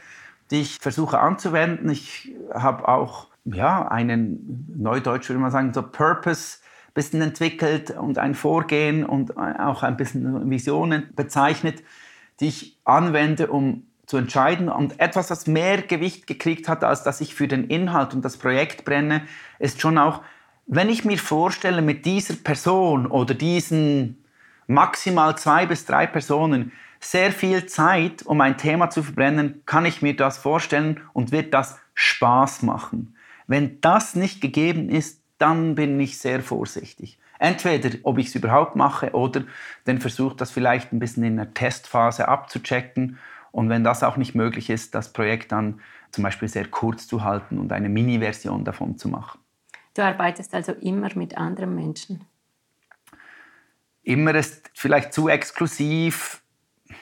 [0.52, 1.90] die ich versuche anzuwenden.
[1.90, 6.60] Ich habe auch ja, einen, neudeutsch würde man sagen, so Purpose
[6.98, 11.84] bisschen entwickelt und ein Vorgehen und auch ein bisschen Visionen bezeichnet,
[12.40, 14.70] die ich anwende, um zu entscheiden.
[14.70, 18.38] Und etwas, das mehr Gewicht gekriegt hat, als dass ich für den Inhalt und das
[18.38, 19.22] Projekt brenne,
[19.60, 20.24] ist schon auch,
[20.66, 24.24] wenn ich mir vorstelle, mit dieser Person oder diesen
[24.66, 30.02] maximal zwei bis drei Personen sehr viel Zeit, um ein Thema zu verbrennen, kann ich
[30.02, 33.16] mir das vorstellen und wird das Spaß machen.
[33.46, 37.20] Wenn das nicht gegeben ist, dann bin ich sehr vorsichtig.
[37.40, 39.44] Entweder, ob ich es überhaupt mache oder
[39.86, 43.20] den Versuch, das vielleicht ein bisschen in der Testphase abzuchecken
[43.58, 47.24] und wenn das auch nicht möglich ist, das Projekt dann zum Beispiel sehr kurz zu
[47.24, 49.40] halten und eine Mini-Version davon zu machen.
[49.96, 52.24] Du arbeitest also immer mit anderen Menschen?
[54.04, 56.44] Immer ist vielleicht zu exklusiv,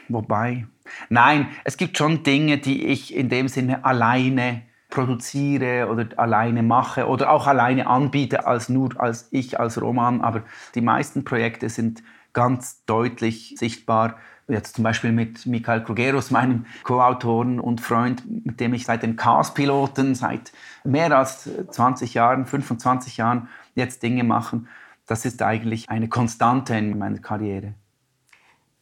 [0.08, 0.66] wobei.
[1.10, 7.08] Nein, es gibt schon Dinge, die ich in dem Sinne alleine produziere oder alleine mache
[7.08, 10.22] oder auch alleine anbiete als nur als ich als Roman.
[10.22, 14.16] Aber die meisten Projekte sind ganz deutlich sichtbar
[14.48, 19.16] jetzt zum Beispiel mit Michael Krugerus, meinem Co-Autoren und Freund, mit dem ich seit den
[19.16, 20.52] Chaos-Piloten, seit
[20.84, 24.68] mehr als 20 Jahren, 25 Jahren jetzt Dinge machen.
[25.08, 27.74] Das ist eigentlich eine Konstante in meiner Karriere.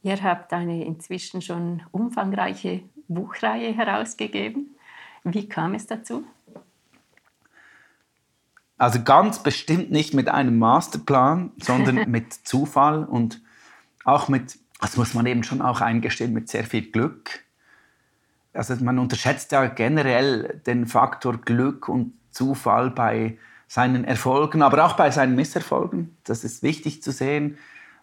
[0.04, 4.76] Ihr habt eine inzwischen schon umfangreiche Buchreihe herausgegeben.
[5.24, 6.26] Wie kam es dazu?
[8.78, 13.42] Also ganz bestimmt nicht mit einem Masterplan, sondern mit Zufall und
[14.04, 17.40] auch mit das muss man eben schon auch eingestehen mit sehr viel Glück.
[18.54, 24.96] Also man unterschätzt ja generell den Faktor Glück und Zufall bei seinen Erfolgen, aber auch
[24.96, 26.16] bei seinen Misserfolgen.
[26.26, 27.58] Das ist wichtig zu sehen.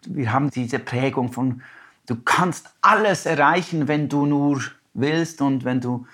[0.05, 1.61] Wir haben diese Prägung von,
[2.07, 4.61] du kannst alles erreichen, wenn du nur
[4.93, 6.07] willst und wenn du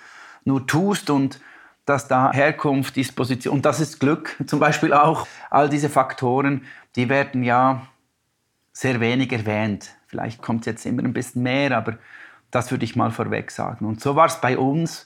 [0.43, 1.39] nur tust und
[1.85, 6.65] dass da Herkunft, Disposition, und das ist Glück zum Beispiel auch, all diese Faktoren,
[6.97, 7.87] die werden ja
[8.73, 9.96] sehr wenig erwähnt.
[10.07, 11.97] Vielleicht kommt es jetzt immer ein bisschen mehr, aber
[12.51, 13.85] das würde ich mal vorweg sagen.
[13.85, 15.05] Und so war es bei uns.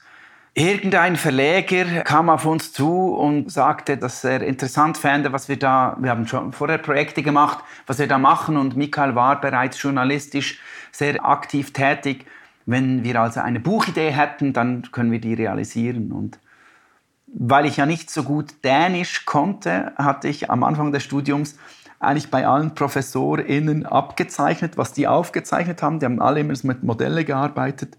[0.53, 5.95] Irgendein Verleger kam auf uns zu und sagte, dass er interessant fände, was wir da,
[5.99, 10.59] wir haben schon vorher Projekte gemacht, was wir da machen und Michael war bereits journalistisch
[10.91, 12.25] sehr aktiv tätig.
[12.65, 16.11] Wenn wir also eine Buchidee hätten, dann können wir die realisieren.
[16.11, 16.37] Und
[17.33, 21.57] weil ich ja nicht so gut Dänisch konnte, hatte ich am Anfang des Studiums
[22.01, 25.99] eigentlich bei allen ProfessorInnen abgezeichnet, was die aufgezeichnet haben.
[25.99, 27.97] Die haben alle immer mit Modelle gearbeitet.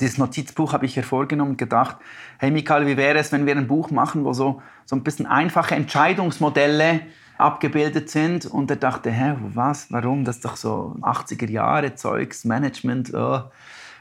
[0.00, 1.96] Dieses Notizbuch habe ich hervorgenommen und gedacht,
[2.38, 5.26] hey Michael, wie wäre es, wenn wir ein Buch machen, wo so, so ein bisschen
[5.26, 7.00] einfache Entscheidungsmodelle
[7.36, 8.46] abgebildet sind.
[8.46, 13.12] Und er dachte, hä, was, warum, das ist doch so 80er Jahre Zeugs, Management.
[13.12, 13.42] Oh.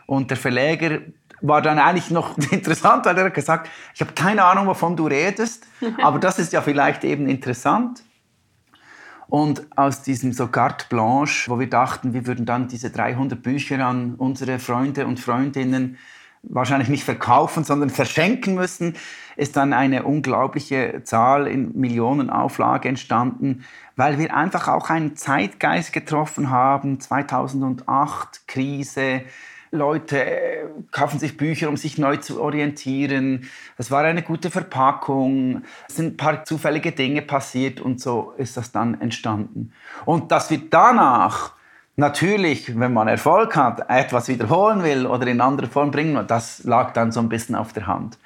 [0.05, 0.99] Und der Verleger
[1.41, 5.07] war dann eigentlich noch interessant, weil er hat gesagt, ich habe keine Ahnung, wovon du
[5.07, 5.65] redest,
[6.01, 8.03] aber das ist ja vielleicht eben interessant.
[9.33, 13.83] Und aus diesem so carte blanche, wo wir dachten, wir würden dann diese 300 Bücher
[13.83, 15.97] an unsere Freunde und Freundinnen
[16.43, 18.95] wahrscheinlich nicht verkaufen, sondern verschenken müssen,
[19.35, 23.65] ist dann eine unglaubliche Zahl in Millionenauflage entstanden,
[23.95, 29.23] weil wir einfach auch einen Zeitgeist getroffen haben, 2008 Krise,
[29.73, 33.49] Leute äh, kaufen sich Bücher, um sich neu zu orientieren.
[33.77, 35.63] Es war eine gute Verpackung.
[35.89, 39.73] Es sind ein paar zufällige Dinge passiert und so ist das dann entstanden.
[40.05, 41.53] Und dass wir danach
[41.95, 46.93] natürlich, wenn man Erfolg hat, etwas wiederholen will oder in andere Form bringen, das lag
[46.93, 48.17] dann so ein bisschen auf der Hand.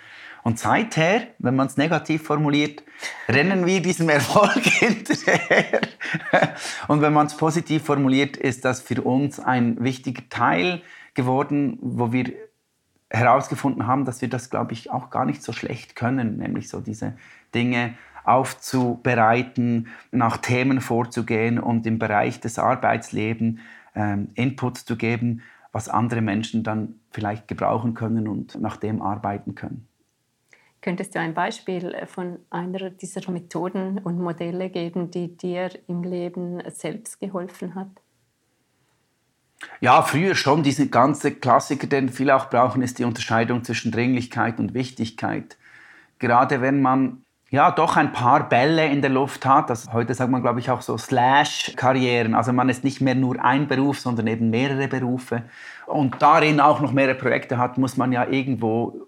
[0.44, 2.82] Und seither, wenn man es negativ formuliert,
[3.28, 5.82] rennen wir diesem Erfolg hinterher.
[6.88, 10.82] Und wenn man es positiv formuliert, ist das für uns ein wichtiger Teil
[11.18, 12.32] geworden, wo wir
[13.10, 16.80] herausgefunden haben, dass wir das, glaube ich, auch gar nicht so schlecht können, nämlich so
[16.80, 17.18] diese
[17.54, 23.60] Dinge aufzubereiten, nach Themen vorzugehen und im Bereich des Arbeitslebens
[23.96, 29.56] ähm, Input zu geben, was andere Menschen dann vielleicht gebrauchen können und nach dem arbeiten
[29.56, 29.88] können.
[30.82, 36.62] Könntest du ein Beispiel von einer dieser Methoden und Modelle geben, die dir im Leben
[36.70, 37.90] selbst geholfen hat?
[39.80, 40.64] Ja, früher schon.
[40.64, 45.58] Diese ganze Klassiker, den viele auch brauchen, ist die Unterscheidung zwischen Dringlichkeit und Wichtigkeit.
[46.20, 50.32] Gerade wenn man ja doch ein paar Bälle in der Luft hat, also heute sagt
[50.32, 52.34] man, glaube ich, auch so Slash-Karrieren.
[52.36, 55.44] Also man ist nicht mehr nur ein Beruf, sondern eben mehrere Berufe.
[55.86, 59.08] Und darin auch noch mehrere Projekte hat, muss man ja irgendwo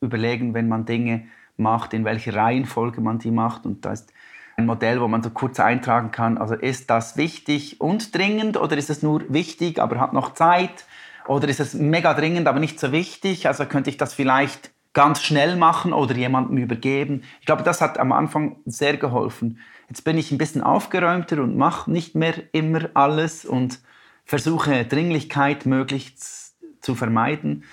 [0.00, 1.24] überlegen, wenn man Dinge
[1.56, 3.66] macht, in welcher Reihenfolge man die macht.
[3.66, 4.12] Und da ist
[4.56, 8.76] ein Modell, wo man so kurz eintragen kann, also ist das wichtig und dringend oder
[8.76, 10.86] ist es nur wichtig, aber hat noch Zeit?
[11.26, 13.46] Oder ist es mega dringend, aber nicht so wichtig?
[13.46, 17.24] Also könnte ich das vielleicht ganz schnell machen oder jemandem übergeben.
[17.40, 19.58] Ich glaube, das hat am Anfang sehr geholfen.
[19.88, 23.80] Jetzt bin ich ein bisschen aufgeräumter und mache nicht mehr immer alles und
[24.24, 27.64] versuche Dringlichkeit möglichst zu vermeiden.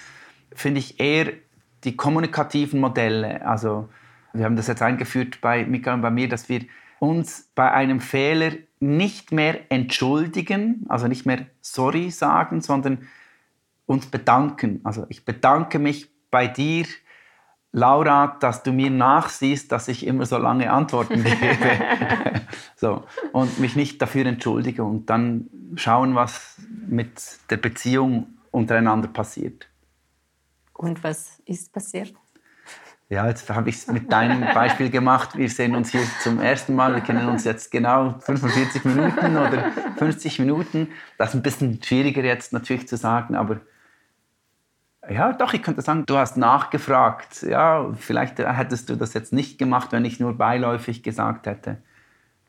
[0.54, 1.34] Finde ich eher
[1.84, 3.88] die kommunikativen Modelle, also
[4.34, 6.62] wir haben das jetzt eingeführt bei Mika und bei mir, dass wir
[7.00, 13.08] uns bei einem Fehler nicht mehr entschuldigen, also nicht mehr sorry sagen, sondern
[13.86, 14.82] uns bedanken.
[14.84, 16.86] Also ich bedanke mich bei dir,
[17.74, 22.42] Laura, dass du mir nachsiehst, dass ich immer so lange Antworten gebe.
[22.76, 29.68] so, und mich nicht dafür entschuldige und dann schauen, was mit der Beziehung untereinander passiert.
[30.74, 32.14] Und was ist passiert?
[33.12, 35.38] Ja, jetzt habe ich es mit deinem Beispiel gemacht.
[35.38, 36.94] Wir sehen uns hier zum ersten Mal.
[36.96, 40.88] Wir kennen uns jetzt genau 45 Minuten oder 50 Minuten.
[41.18, 43.60] Das ist ein bisschen schwieriger jetzt natürlich zu sagen, aber
[45.10, 47.42] ja, doch, ich könnte sagen, du hast nachgefragt.
[47.42, 51.84] Ja, vielleicht hättest du das jetzt nicht gemacht, wenn ich nur beiläufig gesagt hätte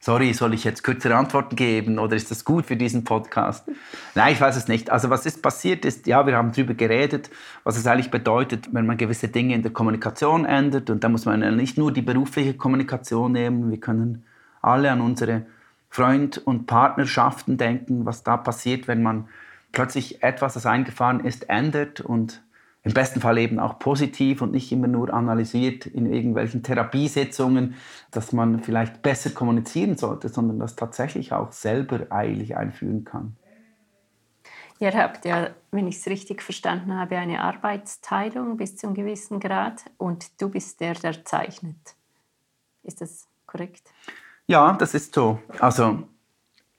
[0.03, 3.71] sorry, soll ich jetzt kürzere Antworten geben oder ist das gut für diesen Podcast?
[4.17, 4.91] Nein, ich weiß es nicht.
[4.91, 7.31] Also was ist passiert ist, ja, wir haben darüber geredet,
[7.63, 11.25] was es eigentlich bedeutet, wenn man gewisse Dinge in der Kommunikation ändert und da muss
[11.25, 14.25] man nicht nur die berufliche Kommunikation nehmen, wir können
[14.61, 15.47] alle an unsere
[15.89, 19.29] Freund- und Partnerschaften denken, was da passiert, wenn man
[19.71, 22.43] plötzlich etwas, das eingefahren ist, ändert und
[22.85, 27.77] im besten Fall eben auch positiv und nicht immer nur analysiert in irgendwelchen Therapiesitzungen,
[28.11, 33.37] dass man vielleicht besser kommunizieren sollte, sondern das tatsächlich auch selber eilig einführen kann.
[34.81, 39.39] Ihr habt ja, wenn ich es richtig verstanden habe, eine Arbeitsteilung bis zu einem gewissen
[39.39, 41.77] Grad und du bist der, der zeichnet.
[42.83, 43.93] Ist das korrekt?
[44.49, 45.39] Ja, das ist so.
[45.61, 46.03] Also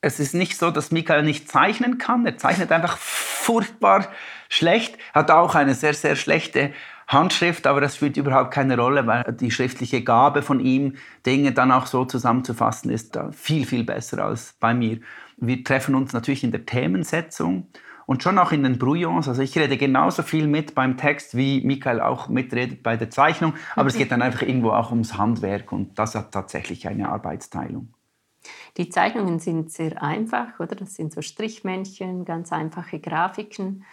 [0.02, 2.26] es ist nicht so, dass Michael nicht zeichnen kann.
[2.26, 2.98] Er zeichnet einfach
[3.44, 4.08] furchtbar
[4.50, 6.72] schlecht, hat auch eine sehr, sehr schlechte
[7.08, 11.72] Handschrift, aber das spielt überhaupt keine Rolle, weil die schriftliche Gabe von ihm, Dinge dann
[11.72, 15.00] auch so zusammenzufassen, ist viel, viel besser als bei mir.
[15.38, 17.68] Wir treffen uns natürlich in der Themensetzung
[18.06, 19.28] und schon auch in den Brouillons.
[19.28, 23.54] Also ich rede genauso viel mit beim Text, wie Michael auch mitredet bei der Zeichnung.
[23.76, 27.94] Aber es geht dann einfach irgendwo auch ums Handwerk und das hat tatsächlich eine Arbeitsteilung.
[28.78, 30.76] Die Zeichnungen sind sehr einfach, oder?
[30.76, 33.86] Das sind so Strichmännchen, ganz einfache Grafiken.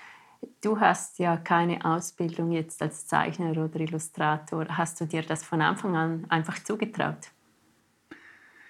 [0.62, 4.66] Du hast ja keine Ausbildung jetzt als Zeichner oder Illustrator.
[4.78, 7.30] Hast du dir das von Anfang an einfach zugetraut?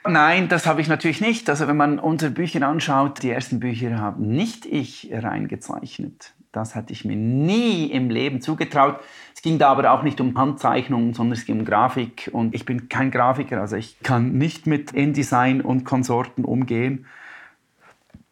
[0.04, 1.48] Nein, das habe ich natürlich nicht.
[1.48, 6.34] Also wenn man unsere Bücher anschaut, die ersten Bücher habe nicht ich reingezeichnet.
[6.52, 8.98] Das hätte ich mir nie im Leben zugetraut.
[9.34, 12.28] Es ging da aber auch nicht um Handzeichnungen, sondern es ging um Grafik.
[12.32, 17.06] Und ich bin kein Grafiker, also ich kann nicht mit InDesign und Konsorten umgehen.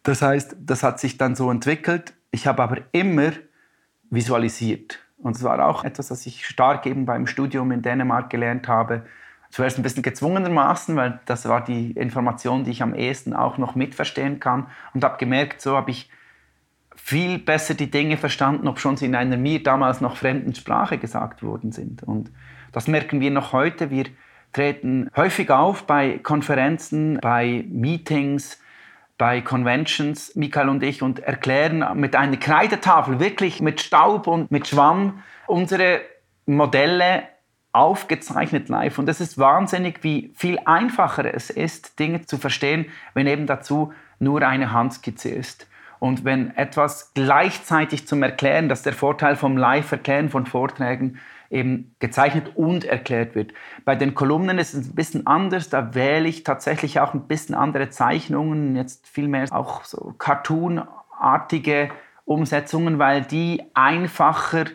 [0.03, 2.13] Das heißt, das hat sich dann so entwickelt.
[2.31, 3.31] Ich habe aber immer
[4.09, 4.99] visualisiert.
[5.17, 9.03] Und es war auch etwas, das ich stark eben beim Studium in Dänemark gelernt habe
[9.49, 13.75] zuerst ein bisschen gezwungenermaßen, weil das war die Information, die ich am ehesten auch noch
[13.75, 16.09] mitverstehen kann und habe gemerkt, so habe ich
[17.09, 20.99] viel besser die Dinge verstanden, ob schon sie in einer mir damals noch fremden Sprache
[20.99, 22.03] gesagt worden sind.
[22.03, 22.29] Und
[22.71, 23.89] das merken wir noch heute.
[23.89, 24.05] Wir
[24.53, 28.61] treten häufig auf bei Konferenzen, bei Meetings,
[29.17, 34.67] bei Conventions, Michael und ich, und erklären mit einer Kreidetafel, wirklich mit Staub und mit
[34.67, 36.01] Schwamm, unsere
[36.45, 37.23] Modelle
[37.71, 38.99] aufgezeichnet live.
[38.99, 43.93] Und es ist wahnsinnig, wie viel einfacher es ist, Dinge zu verstehen, wenn eben dazu
[44.19, 45.65] nur eine Handskizze ist.
[45.99, 51.95] Und wenn etwas gleichzeitig zum Erklären, das ist der Vorteil vom Live-Erklären von Vorträgen, eben
[51.99, 53.53] gezeichnet und erklärt wird.
[53.83, 57.55] Bei den Kolumnen ist es ein bisschen anders, da wähle ich tatsächlich auch ein bisschen
[57.55, 61.89] andere Zeichnungen, jetzt vielmehr auch so Cartoon-artige
[62.25, 64.65] Umsetzungen, weil die einfacher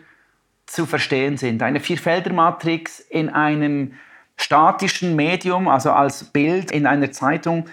[0.65, 1.63] zu verstehen sind.
[1.63, 3.93] Eine Vierfeldermatrix in einem
[4.35, 7.69] statischen Medium, also als Bild in einer Zeitung,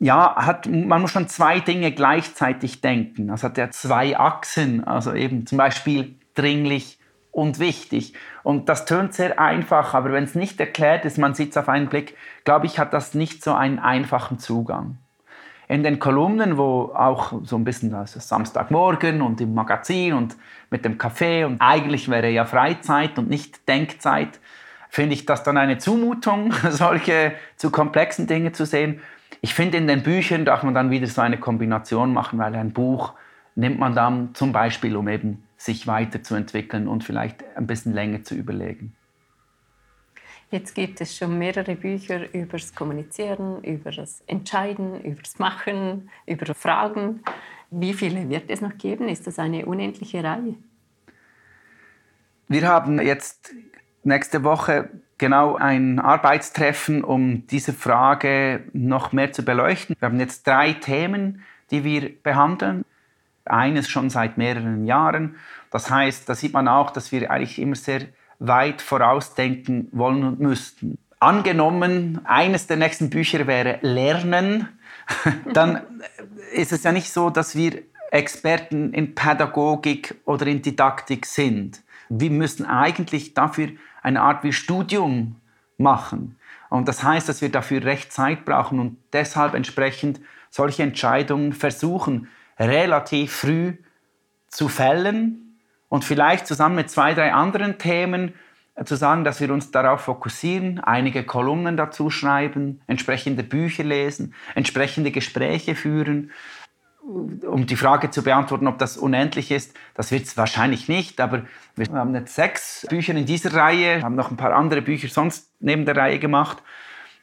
[0.00, 3.30] ja, hat, man muss schon zwei Dinge gleichzeitig denken.
[3.30, 6.98] Also hat er zwei Achsen, also eben zum Beispiel dringlich
[7.30, 8.14] und wichtig.
[8.42, 11.68] Und das tönt sehr einfach, aber wenn es nicht erklärt ist, man sieht es auf
[11.68, 14.98] einen Blick, glaube ich, hat das nicht so einen einfachen Zugang
[15.70, 20.36] in den Kolumnen, wo auch so ein bisschen das Samstagmorgen und im Magazin und
[20.68, 24.40] mit dem Kaffee und eigentlich wäre ja Freizeit und nicht Denkzeit,
[24.88, 29.00] finde ich das dann eine Zumutung, solche zu komplexen Dinge zu sehen.
[29.40, 32.72] Ich finde, in den Büchern darf man dann wieder so eine Kombination machen, weil ein
[32.72, 33.14] Buch
[33.54, 38.34] nimmt man dann zum Beispiel, um eben sich weiterzuentwickeln und vielleicht ein bisschen länger zu
[38.34, 38.96] überlegen.
[40.50, 46.10] Jetzt gibt es schon mehrere Bücher über das Kommunizieren, über das Entscheiden, über das Machen,
[46.26, 47.22] über Fragen.
[47.70, 49.08] Wie viele wird es noch geben?
[49.08, 50.56] Ist das eine unendliche Reihe?
[52.48, 53.54] Wir haben jetzt
[54.02, 59.96] nächste Woche genau ein Arbeitstreffen, um diese Frage noch mehr zu beleuchten.
[59.98, 62.84] Wir haben jetzt drei Themen, die wir behandeln.
[63.44, 65.36] Eines schon seit mehreren Jahren.
[65.70, 68.02] Das heißt, da sieht man auch, dass wir eigentlich immer sehr
[68.38, 70.98] weit vorausdenken wollen und müssten.
[71.18, 74.68] Angenommen, eines der nächsten Bücher wäre Lernen,
[75.52, 75.82] dann
[76.54, 81.82] ist es ja nicht so, dass wir Experten in Pädagogik oder in Didaktik sind.
[82.08, 83.68] Wir müssen eigentlich dafür
[84.02, 85.36] eine Art wie Studium
[85.78, 86.36] machen.
[86.68, 92.28] Und das heißt, dass wir dafür recht Zeit brauchen und deshalb entsprechend solche Entscheidungen versuchen,
[92.58, 93.74] relativ früh
[94.48, 95.58] zu fällen
[95.88, 98.34] und vielleicht zusammen mit zwei, drei anderen Themen
[98.74, 104.34] äh, zu sagen, dass wir uns darauf fokussieren, einige Kolumnen dazu schreiben, entsprechende Bücher lesen,
[104.54, 106.30] entsprechende Gespräche führen,
[107.10, 109.74] um die Frage zu beantworten, ob das unendlich ist.
[109.94, 111.42] Das wird es wahrscheinlich nicht, aber
[111.76, 115.50] wir haben jetzt sechs Bücher in dieser Reihe, haben noch ein paar andere Bücher sonst
[115.60, 116.62] neben der Reihe gemacht.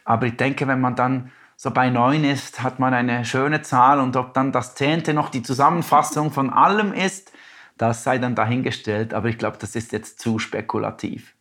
[0.04, 4.00] Aber ich denke, wenn man dann so bei neun ist, hat man eine schöne Zahl
[4.00, 7.32] und ob dann das zehnte noch die Zusammenfassung von allem ist,
[7.78, 11.36] das sei dann dahingestellt, aber ich glaube, das ist jetzt zu spekulativ.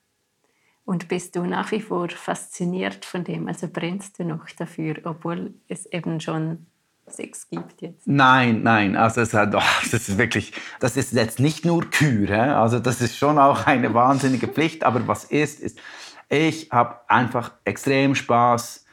[0.84, 3.48] Und bist du nach wie vor fasziniert von dem?
[3.48, 6.66] Also brennst du noch dafür, obwohl es eben schon
[7.08, 8.06] Sex gibt jetzt?
[8.06, 8.96] Nein, nein.
[8.96, 12.58] Also es hat, oh, das ist wirklich, das ist jetzt nicht nur Kür.
[12.58, 14.84] Also das ist schon auch eine wahnsinnige Pflicht.
[14.84, 15.78] Aber was ist, ist,
[16.28, 18.84] ich habe einfach extrem Spaß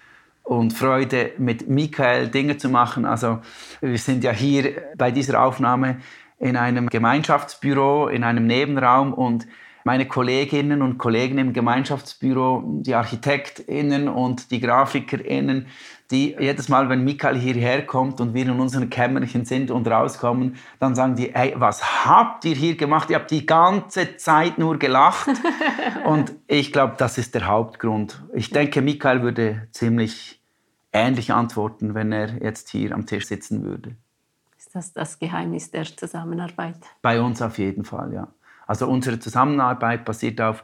[0.44, 3.06] und Freude, mit Michael Dinge zu machen.
[3.06, 3.40] Also
[3.82, 5.98] wir sind ja hier bei dieser Aufnahme
[6.38, 9.48] in einem Gemeinschaftsbüro, in einem Nebenraum und
[9.84, 15.68] meine Kolleginnen und Kollegen im Gemeinschaftsbüro, die ArchitektInnen und die GrafikerInnen,
[16.12, 20.58] die jedes Mal, wenn Michael hierher kommt und wir in unseren Kämmerchen sind und rauskommen,
[20.80, 23.10] dann sagen die, hey, was habt ihr hier gemacht?
[23.10, 25.30] Ihr habt die ganze Zeit nur gelacht.
[26.06, 28.24] und ich glaube, das ist der Hauptgrund.
[28.34, 30.42] Ich denke, Michael würde ziemlich
[30.92, 33.96] ähnlich antworten, wenn er jetzt hier am Tisch sitzen würde
[34.66, 36.78] ist das das Geheimnis der Zusammenarbeit?
[37.02, 38.28] Bei uns auf jeden Fall, ja.
[38.68, 40.64] Also unsere Zusammenarbeit basiert auf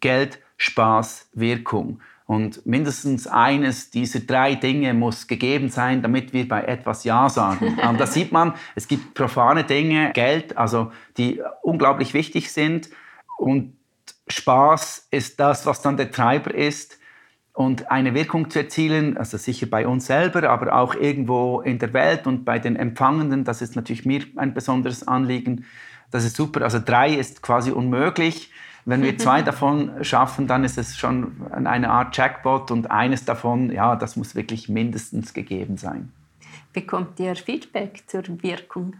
[0.00, 2.00] Geld, Spaß, Wirkung.
[2.26, 7.78] Und mindestens eines dieser drei Dinge muss gegeben sein, damit wir bei etwas Ja sagen.
[7.88, 12.88] Und da sieht man, es gibt profane Dinge, Geld, also die unglaublich wichtig sind.
[13.36, 13.76] Und
[14.28, 16.98] Spaß ist das, was dann der Treiber ist.
[17.52, 21.92] Und eine Wirkung zu erzielen, also sicher bei uns selber, aber auch irgendwo in der
[21.92, 25.64] Welt und bei den Empfangenden, das ist natürlich mir ein besonderes Anliegen.
[26.14, 26.62] Das ist super.
[26.62, 28.52] Also drei ist quasi unmöglich.
[28.84, 33.72] Wenn wir zwei davon schaffen, dann ist es schon eine Art Jackpot und eines davon,
[33.72, 36.12] ja, das muss wirklich mindestens gegeben sein.
[36.72, 38.94] Bekommt ihr Feedback zur Wirkung?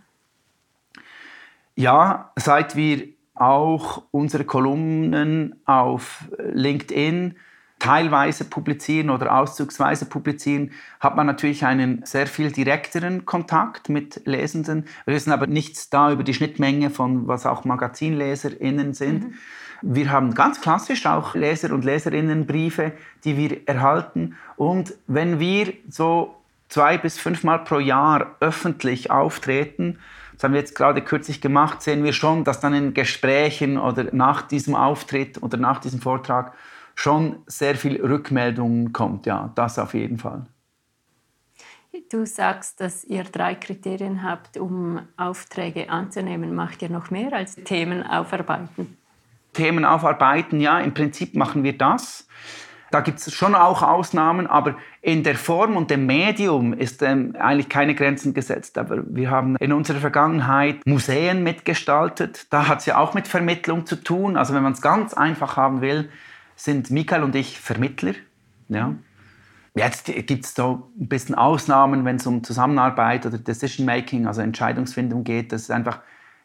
[1.77, 3.07] Ja, seit wir
[3.37, 7.37] auch unsere Kolumnen auf LinkedIn
[7.85, 10.71] teilweise publizieren oder auszugsweise publizieren,
[11.01, 14.87] hat man natürlich einen sehr viel direkteren Kontakt mit Lesenden.
[15.05, 19.25] Wir wissen aber nichts da über die Schnittmenge von was auch MagazinleserInnen sind.
[19.25, 19.35] Mhm.
[19.83, 22.93] Wir haben ganz klassisch auch Leser- und Leserinnenbriefe,
[23.25, 24.37] die wir erhalten.
[24.57, 26.37] Und wenn wir so
[26.71, 29.99] zwei bis fünfmal pro Jahr öffentlich auftreten,
[30.33, 34.07] das haben wir jetzt gerade kürzlich gemacht, sehen wir schon, dass dann in Gesprächen oder
[34.13, 36.55] nach diesem Auftritt oder nach diesem Vortrag
[36.95, 39.27] schon sehr viel Rückmeldungen kommt.
[39.27, 40.47] Ja, das auf jeden Fall.
[42.11, 46.55] Du sagst, dass ihr drei Kriterien habt, um Aufträge anzunehmen.
[46.55, 48.97] Macht ihr noch mehr als Themen aufarbeiten?
[49.53, 52.27] Themen aufarbeiten, ja, im Prinzip machen wir das.
[52.91, 57.35] Da gibt es schon auch Ausnahmen, aber in der Form und dem Medium ist ähm,
[57.39, 58.79] eigentlich keine Grenzen gesetzt.
[58.79, 62.53] Aber wir haben in unserer Vergangenheit Museen mitgestaltet.
[62.53, 64.37] Da hat es ja auch mit Vermittlung zu tun.
[64.37, 66.09] Also wenn man es ganz einfach haben will,
[66.57, 68.15] sind Michael und ich Vermittler.
[68.69, 68.95] Ja.
[69.75, 74.41] Jetzt gibt es so ein bisschen Ausnahmen, wenn es um Zusammenarbeit oder Decision Making, also
[74.41, 75.51] Entscheidungsfindung geht.
[75.53, 76.01] Das ist einfach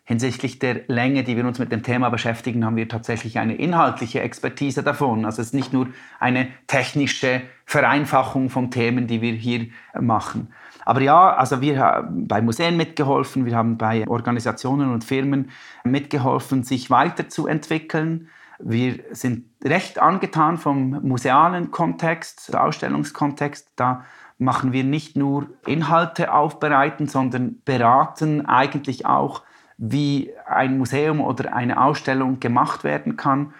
[0.10, 4.22] hinsichtlich der Länge, die wir uns mit dem Thema beschäftigen, haben wir tatsächlich eine inhaltliche
[4.22, 5.24] Expertise davon.
[5.24, 5.90] Also es ist nicht nur
[6.20, 9.68] eine technische Vereinfachung von Themen, die wir hier
[10.02, 10.52] machen.
[10.84, 15.52] Aber ja, also wir haben bei Museen mitgeholfen, wir haben bei Organisationen und Firmen
[15.84, 18.30] mitgeholfen, sich weiterzuentwickeln.
[18.60, 23.72] Wir sind recht angetan vom musealen Kontext, Ausstellungskontext.
[23.76, 24.06] Da
[24.38, 29.44] machen wir nicht nur Inhalte aufbereiten, sondern beraten eigentlich auch
[29.78, 33.54] wie ein Museum oder eine Ausstellung gemacht werden kann.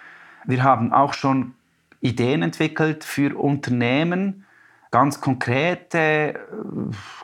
[0.44, 1.54] Wir haben auch schon
[2.00, 4.44] Ideen entwickelt für Unternehmen,
[4.90, 6.34] ganz konkrete äh,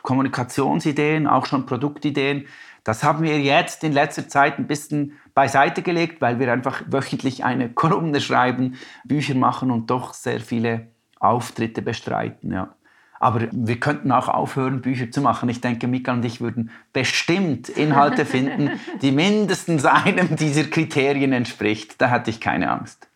[0.01, 2.47] Kommunikationsideen, auch schon Produktideen.
[2.87, 7.43] Das haben wir jetzt in letzter Zeit ein bisschen beiseite gelegt, weil wir einfach wöchentlich
[7.43, 10.87] eine Kolumne schreiben, Bücher machen und doch sehr viele
[11.19, 12.53] Auftritte bestreiten.
[12.53, 12.75] Ja.
[13.19, 15.49] Aber wir könnten auch aufhören, Bücher zu machen.
[15.49, 21.99] Ich denke, Mika und ich würden bestimmt Inhalte finden, die mindestens einem dieser Kriterien entspricht.
[21.99, 23.09] Da hatte ich keine Angst.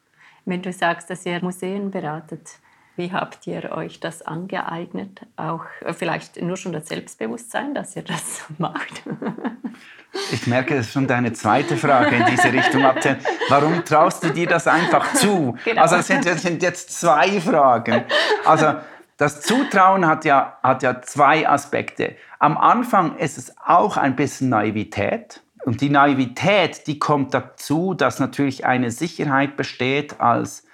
[0.43, 2.59] Wenn du sagst, dass ihr Museen beratet,
[2.95, 5.21] wie habt ihr euch das angeeignet?
[5.37, 9.03] Auch äh, vielleicht nur schon das Selbstbewusstsein, dass ihr das macht?
[10.31, 12.83] Ich merke, das ist schon deine zweite Frage in diese Richtung.
[13.49, 15.57] Warum traust du dir das einfach zu?
[15.63, 15.81] Genau.
[15.81, 18.03] Also es sind, sind jetzt zwei Fragen.
[18.43, 18.75] Also
[19.17, 22.15] das Zutrauen hat ja, hat ja zwei Aspekte.
[22.39, 25.41] Am Anfang ist es auch ein bisschen Naivität.
[25.63, 30.65] Und die Naivität, die kommt dazu, dass natürlich eine Sicherheit besteht als,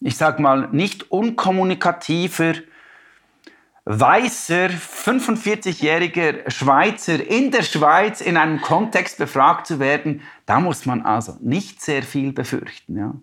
[0.00, 2.54] ich sag mal, nicht unkommunikativer,
[3.84, 10.22] weißer, 45-jähriger Schweizer in der Schweiz in einem Kontext befragt zu werden.
[10.46, 12.96] Da muss man also nicht sehr viel befürchten.
[12.96, 13.14] Ja.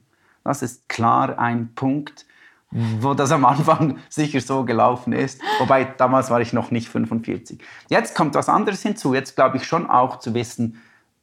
[0.44, 2.26] Das ist klar ein Punkt
[3.00, 5.42] wo das am Anfang sicher so gelaufen ist.
[5.60, 7.60] Wobei damals war ich noch nicht 45.
[7.90, 9.14] Jetzt kommt was anderes hinzu.
[9.14, 10.82] Jetzt glaube ich schon auch zu wissen,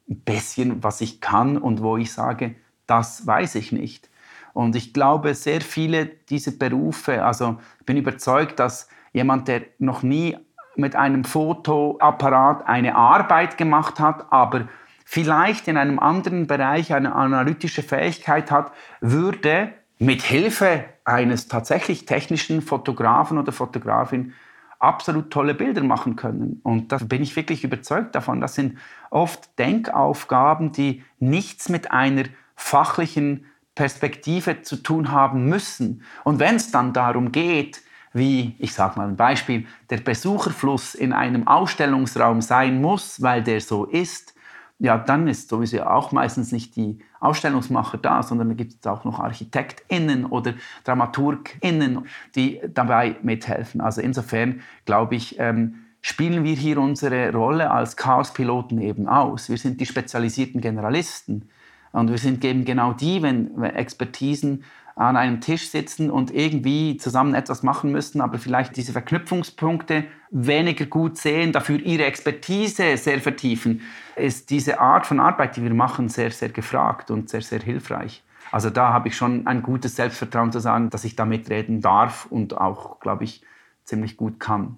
[0.09, 2.55] ein bisschen, was ich kann und wo ich sage,
[2.87, 4.09] das weiß ich nicht.
[4.53, 10.03] Und ich glaube, sehr viele dieser Berufe, also ich bin überzeugt, dass jemand, der noch
[10.03, 10.37] nie
[10.75, 14.67] mit einem Fotoapparat eine Arbeit gemacht hat, aber
[15.05, 22.61] vielleicht in einem anderen Bereich eine analytische Fähigkeit hat, würde mit Hilfe eines tatsächlich technischen
[22.61, 24.33] Fotografen oder Fotografin
[24.79, 26.59] absolut tolle Bilder machen können.
[26.63, 28.41] Und da bin ich wirklich überzeugt davon.
[28.41, 28.77] Das sind
[29.11, 32.23] oft Denkaufgaben, die nichts mit einer
[32.55, 33.45] fachlichen
[33.75, 36.03] Perspektive zu tun haben müssen.
[36.23, 37.81] Und wenn es dann darum geht,
[38.13, 43.59] wie, ich sage mal ein Beispiel, der Besucherfluss in einem Ausstellungsraum sein muss, weil der
[43.59, 44.33] so ist,
[44.79, 49.05] ja, dann ist sowieso auch meistens nicht die Ausstellungsmacher da, sondern da gibt es auch
[49.05, 50.53] noch ArchitektInnen oder
[50.83, 52.05] DramaturgInnen,
[52.35, 53.81] die dabei mithelfen.
[53.81, 59.49] Also insofern glaube ich, ähm, spielen wir hier unsere Rolle als Chaospiloten eben aus.
[59.49, 61.49] Wir sind die spezialisierten Generalisten.
[61.93, 64.65] Und wir sind eben genau die, wenn, Expertisen
[64.95, 70.85] an einem Tisch sitzen und irgendwie zusammen etwas machen müssen, aber vielleicht diese Verknüpfungspunkte weniger
[70.85, 73.81] gut sehen, dafür ihre Expertise sehr vertiefen,
[74.15, 78.23] ist diese Art von Arbeit, die wir machen, sehr, sehr gefragt und sehr, sehr hilfreich.
[78.51, 82.27] Also da habe ich schon ein gutes Selbstvertrauen zu sagen, dass ich da mitreden darf
[82.27, 83.41] und auch, glaube ich,
[83.83, 84.77] ziemlich gut kann.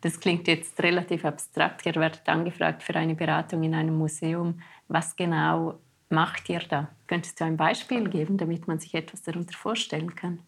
[0.00, 1.84] Das klingt jetzt relativ abstrakt.
[1.84, 4.60] Ihr werdet angefragt für eine Beratung in einem Museum.
[4.88, 5.78] Was genau
[6.10, 6.88] macht ihr da?
[7.06, 10.40] Könntest du ein Beispiel geben, damit man sich etwas darunter vorstellen kann?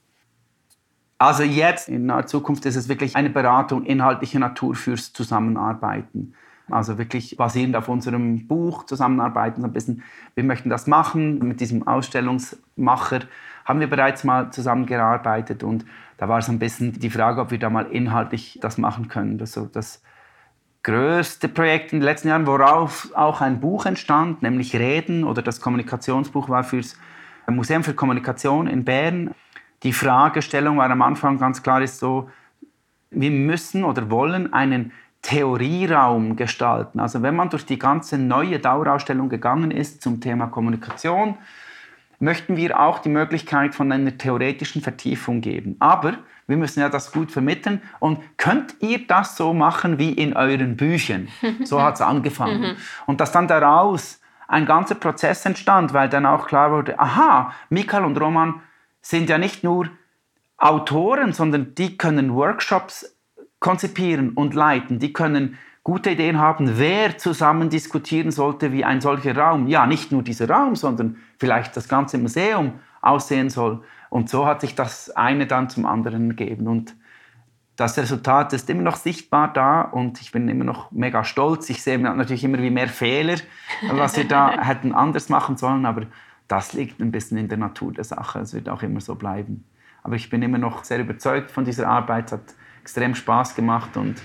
[1.18, 6.34] Also jetzt in naher Zukunft ist es wirklich eine Beratung inhaltlicher Natur fürs Zusammenarbeiten.
[6.68, 10.02] Also wirklich basierend auf unserem Buch zusammenarbeiten, ein bisschen,
[10.34, 11.38] wir möchten das machen.
[11.38, 13.20] Mit diesem Ausstellungsmacher
[13.64, 15.84] haben wir bereits mal zusammengearbeitet und
[16.16, 19.38] da war es ein bisschen die Frage, ob wir da mal inhaltlich das machen können.
[19.38, 20.02] Das, so das
[20.82, 25.60] größte Projekt in den letzten Jahren, worauf auch ein Buch entstand, nämlich Reden oder das
[25.60, 26.96] Kommunikationsbuch war fürs
[27.48, 29.34] Museum für Kommunikation in Bern.
[29.82, 32.30] Die Fragestellung war am Anfang ganz klar ist so,
[33.10, 36.98] wir müssen oder wollen einen Theorieraum gestalten.
[36.98, 41.36] Also wenn man durch die ganze neue Dauerausstellung gegangen ist zum Thema Kommunikation,
[42.22, 45.74] möchten wir auch die Möglichkeit von einer theoretischen Vertiefung geben.
[45.80, 46.14] Aber
[46.46, 47.82] wir müssen ja das gut vermitteln.
[47.98, 51.26] Und könnt ihr das so machen wie in euren Büchern?
[51.64, 52.60] So hat es angefangen.
[52.60, 52.76] Mhm.
[53.06, 58.04] Und dass dann daraus ein ganzer Prozess entstand, weil dann auch klar wurde, aha, Michael
[58.04, 58.60] und Roman
[59.00, 59.88] sind ja nicht nur
[60.58, 63.16] Autoren, sondern die können Workshops
[63.58, 65.00] konzipieren und leiten.
[65.00, 70.12] Die können gute Ideen haben, wer zusammen diskutieren sollte, wie ein solcher Raum, ja, nicht
[70.12, 73.82] nur dieser Raum, sondern vielleicht das ganze Museum aussehen soll.
[74.08, 76.68] Und so hat sich das eine dann zum anderen gegeben.
[76.68, 76.94] Und
[77.76, 81.68] das Resultat ist immer noch sichtbar da und ich bin immer noch mega stolz.
[81.70, 83.38] Ich sehe natürlich immer wie mehr Fehler,
[83.90, 86.02] was wir da hätten anders machen sollen, aber
[86.46, 88.40] das liegt ein bisschen in der Natur der Sache.
[88.40, 89.64] Es wird auch immer so bleiben.
[90.02, 92.26] Aber ich bin immer noch sehr überzeugt von dieser Arbeit.
[92.26, 94.20] Es hat extrem Spaß gemacht und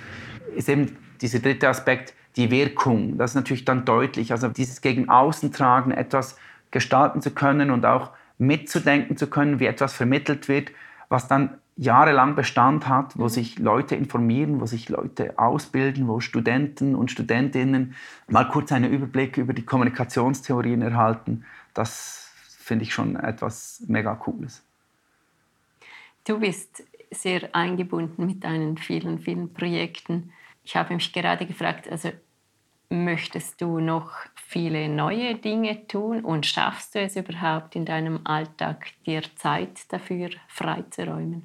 [0.56, 3.18] ist eben dieser dritte Aspekt, die Wirkung.
[3.18, 4.32] Das ist natürlich dann deutlich.
[4.32, 6.38] Also dieses gegen Außen tragen, etwas
[6.72, 10.72] gestalten zu können und auch mitzudenken zu können, wie etwas vermittelt wird,
[11.10, 16.96] was dann jahrelang Bestand hat, wo sich Leute informieren, wo sich Leute ausbilden, wo Studenten
[16.96, 17.96] und Studentinnen
[18.28, 21.46] mal kurz einen Überblick über die Kommunikationstheorien erhalten.
[21.74, 24.64] Das finde ich schon etwas mega Cooles.
[26.26, 30.34] Du bist sehr eingebunden mit deinen vielen, vielen Projekten.
[30.68, 32.12] Ich habe mich gerade gefragt, also
[32.90, 38.88] möchtest du noch viele neue Dinge tun und schaffst du es überhaupt in deinem Alltag,
[39.06, 41.44] dir Zeit dafür freizuräumen?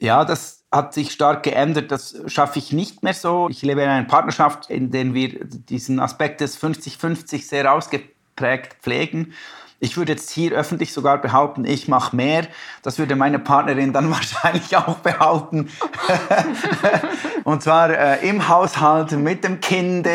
[0.00, 1.92] Ja, das hat sich stark geändert.
[1.92, 3.48] Das schaffe ich nicht mehr so.
[3.48, 8.17] Ich lebe in einer Partnerschaft, in der wir diesen Aspekt des 50-50 sehr ausgeprägt
[8.80, 9.34] pflegen.
[9.80, 12.48] Ich würde jetzt hier öffentlich sogar behaupten, ich mache mehr.
[12.82, 15.70] Das würde meine Partnerin dann wahrscheinlich auch behaupten.
[17.44, 20.08] und zwar äh, im Haushalt mit dem Kind.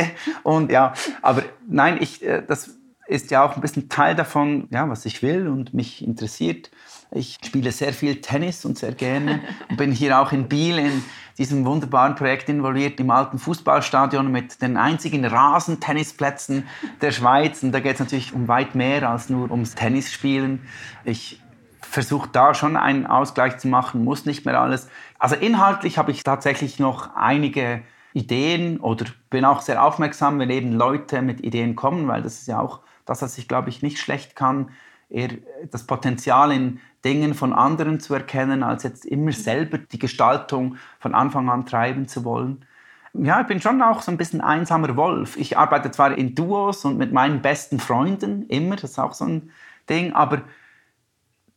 [0.43, 2.71] Und ja, aber nein, ich, äh, das
[3.07, 6.71] ist ja auch ein bisschen Teil davon, ja, was ich will und mich interessiert.
[7.11, 11.03] Ich spiele sehr viel Tennis und sehr gerne und bin hier auch in Biel in
[11.37, 16.67] diesem wunderbaren Projekt involviert, im alten Fußballstadion mit den einzigen Rasentennisplätzen
[17.01, 17.61] der Schweiz.
[17.63, 20.61] Und da geht es natürlich um weit mehr als nur ums Tennisspielen.
[21.03, 21.41] Ich
[21.81, 24.87] versuche da schon einen Ausgleich zu machen, muss nicht mehr alles.
[25.19, 27.81] Also inhaltlich habe ich tatsächlich noch einige
[28.13, 32.47] Ideen oder bin auch sehr aufmerksam, wenn eben Leute mit Ideen kommen, weil das ist
[32.47, 34.71] ja auch das, was ich glaube ich nicht schlecht kann,
[35.09, 35.29] eher
[35.69, 41.13] das Potenzial in Dingen von anderen zu erkennen, als jetzt immer selber die Gestaltung von
[41.13, 42.65] Anfang an treiben zu wollen.
[43.13, 45.37] Ja, ich bin schon auch so ein bisschen einsamer Wolf.
[45.37, 49.25] Ich arbeite zwar in Duos und mit meinen besten Freunden immer, das ist auch so
[49.25, 49.51] ein
[49.87, 50.41] Ding, aber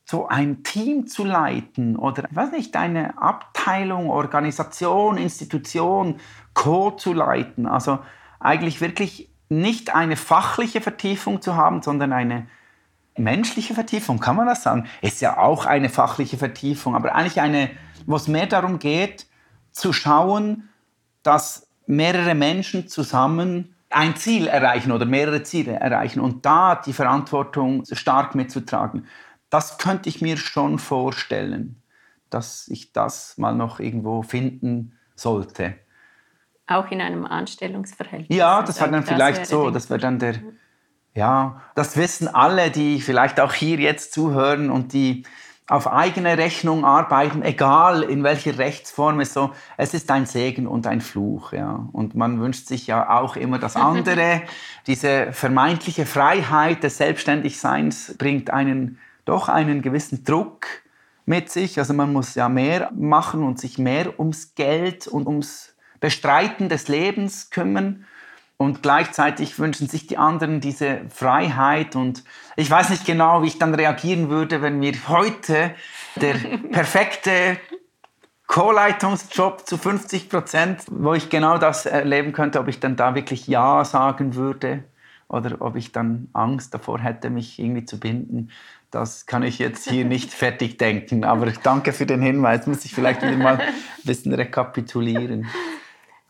[0.04, 6.20] so ein Team zu leiten oder, ich weiß nicht, eine Abteilung, Organisation, Institution,
[6.54, 6.92] Co.
[6.92, 7.98] zu leiten, also
[8.38, 12.46] eigentlich wirklich nicht eine fachliche Vertiefung zu haben, sondern eine
[13.16, 14.86] menschliche Vertiefung, kann man das sagen?
[15.00, 17.70] Ist ja auch eine fachliche Vertiefung, aber eigentlich eine,
[18.06, 19.26] wo es mehr darum geht,
[19.72, 20.68] zu schauen,
[21.22, 27.84] dass mehrere Menschen zusammen ein Ziel erreichen oder mehrere Ziele erreichen und da die Verantwortung
[27.90, 29.06] stark mitzutragen.
[29.48, 31.82] Das könnte ich mir schon vorstellen,
[32.30, 35.76] dass ich das mal noch irgendwo finden sollte.
[36.66, 38.36] Auch in einem Anstellungsverhältnis?
[38.36, 40.34] Ja, das wäre dann vielleicht so, das wäre dann der,
[41.14, 45.24] ja, das wissen alle, die vielleicht auch hier jetzt zuhören und die
[45.68, 50.86] auf eigene Rechnung arbeiten, egal in welcher Rechtsform es so, es ist ein Segen und
[50.86, 51.88] ein Fluch, ja.
[51.92, 54.42] Und man wünscht sich ja auch immer das andere.
[54.86, 60.66] Diese vermeintliche Freiheit des Selbstständigseins bringt einen doch einen gewissen Druck
[61.24, 61.78] mit sich.
[61.80, 66.88] Also man muss ja mehr machen und sich mehr ums Geld und ums Bestreiten des
[66.88, 68.04] Lebens kümmern.
[68.58, 71.94] Und gleichzeitig wünschen sich die anderen diese Freiheit.
[71.94, 72.24] Und
[72.56, 75.74] ich weiß nicht genau, wie ich dann reagieren würde, wenn mir heute
[76.16, 76.34] der
[76.72, 77.58] perfekte
[78.46, 83.46] Co-Leitungsjob zu 50 Prozent, wo ich genau das erleben könnte, ob ich dann da wirklich
[83.46, 84.84] Ja sagen würde
[85.28, 88.50] oder ob ich dann Angst davor hätte, mich irgendwie zu binden.
[88.90, 91.24] Das kann ich jetzt hier nicht fertig denken.
[91.24, 92.66] Aber danke für den Hinweis.
[92.66, 93.74] Muss ich vielleicht wieder mal ein
[94.04, 95.46] bisschen rekapitulieren.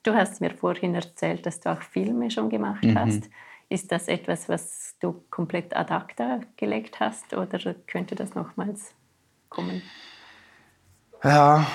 [0.06, 2.96] Du hast mir vorhin erzählt, dass du auch Filme schon gemacht mhm.
[2.96, 3.24] hast.
[3.68, 8.94] Ist das etwas, was du komplett ad acta gelegt hast oder könnte das nochmals
[9.48, 9.82] kommen?
[11.24, 11.66] Ja,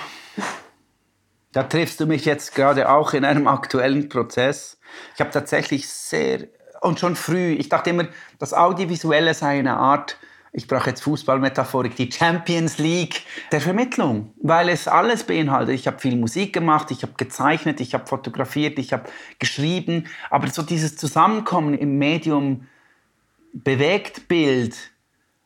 [1.52, 4.80] da triffst du mich jetzt gerade auch in einem aktuellen Prozess.
[5.14, 6.48] Ich habe tatsächlich sehr
[6.80, 8.08] und schon früh, ich dachte immer,
[8.38, 10.16] das Audiovisuelle sei eine Art
[10.54, 15.74] ich brauche jetzt Fußballmetaphorik, die Champions League der Vermittlung, weil es alles beinhaltet.
[15.74, 19.04] Ich habe viel Musik gemacht, ich habe gezeichnet, ich habe fotografiert, ich habe
[19.38, 22.66] geschrieben, aber so dieses Zusammenkommen im Medium
[23.54, 24.76] bewegt Bild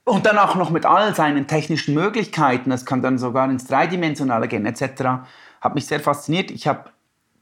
[0.04, 4.48] und dann auch noch mit all seinen technischen Möglichkeiten, das kann dann sogar ins Dreidimensionale
[4.48, 5.28] gehen etc.,
[5.61, 6.50] hat mich sehr fasziniert.
[6.50, 6.90] Ich habe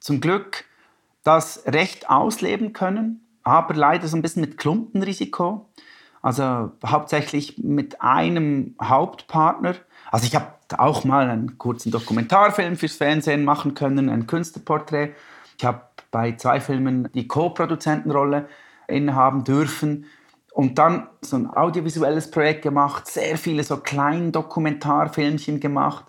[0.00, 0.64] zum Glück
[1.24, 5.68] das Recht ausleben können, aber leider so ein bisschen mit Klumpenrisiko.
[6.24, 9.74] Also hauptsächlich mit einem Hauptpartner.
[10.10, 10.46] Also ich habe
[10.78, 15.12] auch mal einen kurzen Dokumentarfilm fürs Fernsehen machen können, ein Künstlerporträt.
[15.58, 18.48] Ich habe bei zwei Filmen die Co-Produzentenrolle
[18.88, 20.06] innehaben dürfen
[20.54, 26.06] und dann so ein audiovisuelles Projekt gemacht, sehr viele so kleine Dokumentarfilmchen gemacht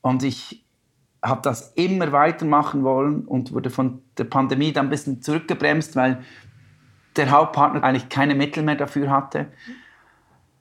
[0.00, 0.64] und ich
[1.22, 6.24] habe das immer weitermachen wollen und wurde von der Pandemie dann ein bisschen zurückgebremst, weil
[7.20, 9.46] der Hauptpartner eigentlich keine Mittel mehr dafür hatte.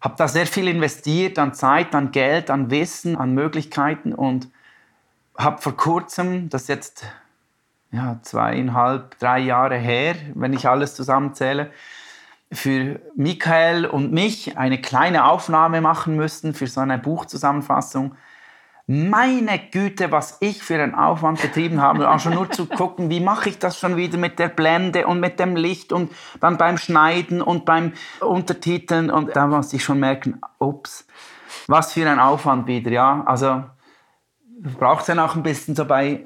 [0.02, 4.50] Habe da sehr viel investiert an Zeit, an Geld, an Wissen, an Möglichkeiten und
[5.38, 7.06] habe vor kurzem, das ist jetzt
[7.92, 11.72] ja, zweieinhalb, drei Jahre her, wenn ich alles zusammenzähle,
[12.52, 18.16] für Michael und mich eine kleine Aufnahme machen müssen für so eine Buchzusammenfassung
[18.92, 23.20] meine Güte, was ich für einen Aufwand betrieben habe, auch schon nur zu gucken, wie
[23.20, 26.80] mache ich das schon wieder mit der Blende und mit dem Licht und dann beim
[26.80, 31.06] Schneiden und beim Untertiteln und da muss ich schon merken, ups,
[31.68, 33.24] was für ein Aufwand wieder, ja.
[33.28, 33.64] Also
[34.80, 36.26] braucht es dann auch ein bisschen so bei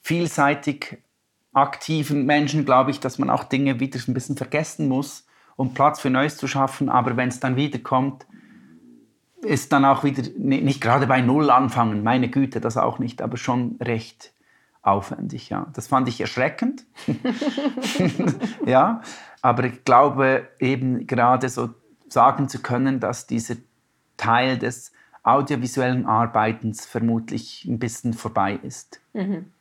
[0.00, 1.02] vielseitig
[1.52, 6.00] aktiven Menschen, glaube ich, dass man auch Dinge wieder ein bisschen vergessen muss, um Platz
[6.00, 8.24] für Neues zu schaffen, aber wenn es dann wieder kommt,
[9.42, 13.36] ist dann auch wieder, nicht gerade bei Null anfangen, meine Güte, das auch nicht, aber
[13.36, 14.32] schon recht
[14.82, 15.48] aufwendig.
[15.50, 15.66] Ja.
[15.74, 16.84] Das fand ich erschreckend.
[18.66, 19.02] ja,
[19.42, 21.70] aber ich glaube eben gerade so
[22.08, 23.56] sagen zu können, dass dieser
[24.16, 29.00] Teil des audiovisuellen Arbeitens vermutlich ein bisschen vorbei ist.
[29.12, 29.52] Mhm.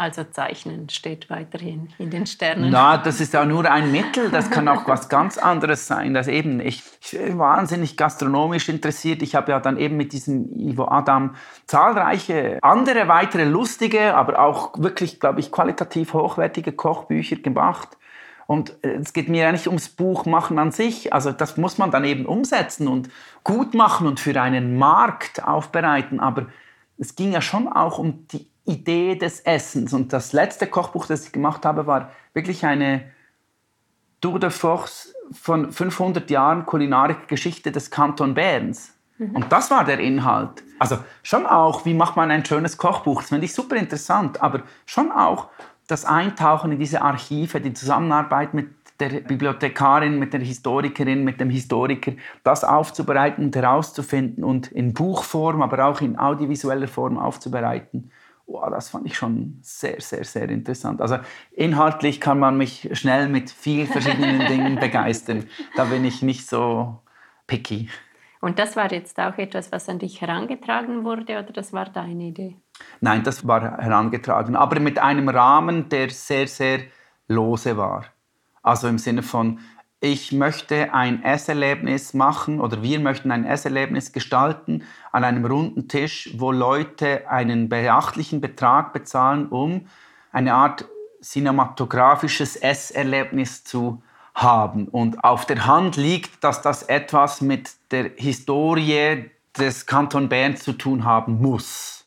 [0.00, 2.70] Also Zeichnen steht weiterhin in den Sternen.
[2.70, 6.14] Na, das ist ja nur ein Mittel, das kann auch was ganz anderes sein.
[6.14, 9.22] Das eben, ich, ich bin wahnsinnig gastronomisch interessiert.
[9.22, 11.34] Ich habe ja dann eben mit diesem Ivo Adam
[11.66, 17.98] zahlreiche andere weitere lustige, aber auch wirklich, glaube ich, qualitativ hochwertige Kochbücher gemacht.
[18.46, 21.12] Und äh, es geht mir ja nicht ums Buchmachen an sich.
[21.12, 23.10] Also das muss man dann eben umsetzen und
[23.42, 26.20] gut machen und für einen Markt aufbereiten.
[26.20, 26.46] Aber
[26.98, 29.92] es ging ja schon auch um die Idee des Essens.
[29.92, 33.04] Und das letzte Kochbuch, das ich gemacht habe, war wirklich eine
[34.20, 38.94] Tour de Force von 500 Jahren Kulinarik-Geschichte des Kanton Berns.
[39.18, 39.36] Mhm.
[39.36, 40.62] Und das war der Inhalt.
[40.78, 43.22] Also schon auch, wie macht man ein schönes Kochbuch?
[43.22, 45.48] Das finde ich super interessant, aber schon auch
[45.86, 48.68] das Eintauchen in diese Archive, die Zusammenarbeit mit
[49.00, 52.12] der Bibliothekarin, mit der Historikerin, mit dem Historiker,
[52.42, 58.10] das aufzubereiten und herauszufinden und in Buchform, aber auch in audiovisueller Form aufzubereiten
[58.48, 61.00] wow, das fand ich schon sehr, sehr, sehr interessant.
[61.00, 61.18] Also
[61.52, 65.46] inhaltlich kann man mich schnell mit vielen verschiedenen Dingen begeistern.
[65.76, 66.98] Da bin ich nicht so
[67.46, 67.88] picky.
[68.40, 72.24] Und das war jetzt auch etwas, was an dich herangetragen wurde oder das war deine
[72.24, 72.56] Idee?
[73.00, 76.80] Nein, das war herangetragen, aber mit einem Rahmen, der sehr, sehr
[77.26, 78.06] lose war.
[78.62, 79.58] Also im Sinne von,
[80.00, 86.30] ich möchte ein Esserlebnis machen oder wir möchten ein Esserlebnis gestalten an einem runden Tisch,
[86.36, 89.86] wo Leute einen beachtlichen Betrag bezahlen, um
[90.30, 90.84] eine Art
[91.20, 94.00] cinematografisches Esserlebnis zu
[94.34, 94.86] haben.
[94.86, 100.74] Und auf der Hand liegt, dass das etwas mit der Historie des Kanton Bern zu
[100.74, 102.06] tun haben muss.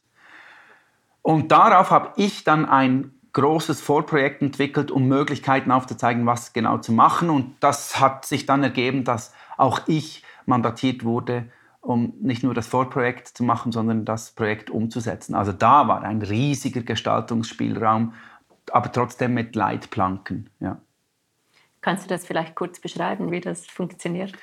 [1.22, 6.92] Und darauf habe ich dann ein großes Vorprojekt entwickelt, um Möglichkeiten aufzuzeigen, was genau zu
[6.92, 7.30] machen.
[7.30, 11.50] Und das hat sich dann ergeben, dass auch ich mandatiert wurde,
[11.82, 15.34] um nicht nur das Vorprojekt zu machen, sondern das Projekt umzusetzen.
[15.36, 18.14] Also da war ein riesiger Gestaltungsspielraum,
[18.72, 20.50] aber trotzdem mit Leitplanken.
[20.60, 20.80] Ja.
[21.82, 24.34] Kannst du das vielleicht kurz beschreiben, wie das funktioniert?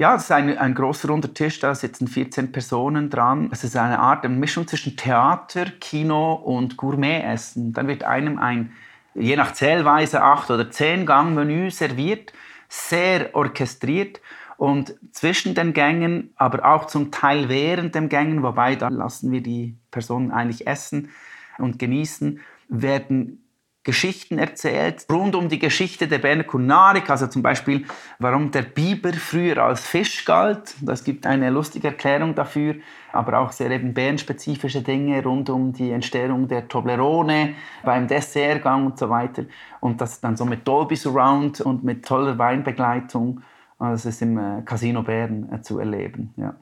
[0.00, 3.48] Ja, es ist ein, ein großer runder Tisch, da sitzen 14 Personen dran.
[3.50, 7.72] Es ist eine Art eine Mischung zwischen Theater, Kino und Gourmetessen.
[7.72, 8.72] Dann wird einem ein,
[9.16, 12.32] je nach Zählweise, acht oder zehn Gang Menü serviert,
[12.68, 14.20] sehr orchestriert
[14.56, 19.42] und zwischen den Gängen, aber auch zum Teil während den Gängen, wobei da lassen wir
[19.42, 21.10] die Personen eigentlich essen
[21.58, 22.38] und genießen,
[22.68, 23.47] werden
[23.88, 27.86] Geschichten erzählt, rund um die Geschichte der Berner Kulinarik, also zum Beispiel,
[28.18, 30.74] warum der Biber früher als Fisch galt.
[30.80, 32.76] Das gibt eine lustige Erklärung dafür,
[33.12, 38.98] aber auch sehr eben bärenspezifische Dinge rund um die Entstehung der Toblerone beim Dessertgang und
[38.98, 39.44] so weiter.
[39.80, 43.42] Und das dann so mit Dolby Surround und mit toller Weinbegleitung
[43.78, 46.34] also es ist im äh, Casino Bern äh, zu erleben.
[46.36, 46.56] Ja.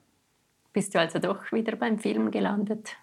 [0.72, 2.96] Bist du also doch wieder beim Film gelandet?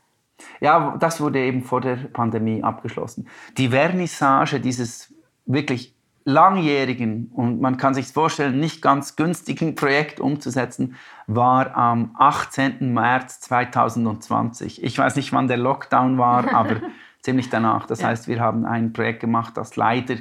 [0.60, 3.28] Ja, das wurde eben vor der Pandemie abgeschlossen.
[3.58, 5.14] Die Vernissage dieses
[5.46, 5.94] wirklich
[6.26, 10.96] langjährigen und man kann sich vorstellen, nicht ganz günstigen Projekt umzusetzen,
[11.28, 12.94] war am 18.
[12.94, 14.84] März 2020.
[14.84, 16.78] Ich weiß nicht, wann der Lockdown war, aber
[17.22, 17.88] ziemlich danach.
[17.88, 18.08] Das ja.
[18.08, 20.16] heißt, wir haben ein Projekt gemacht, das leider,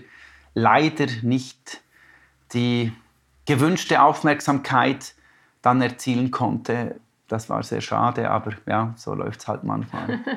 [0.54, 1.82] leider nicht
[2.52, 2.92] die
[3.46, 5.14] gewünschte Aufmerksamkeit
[5.62, 7.00] dann erzielen konnte.
[7.32, 10.20] Das war sehr schade, aber ja, so läuft es halt manchmal.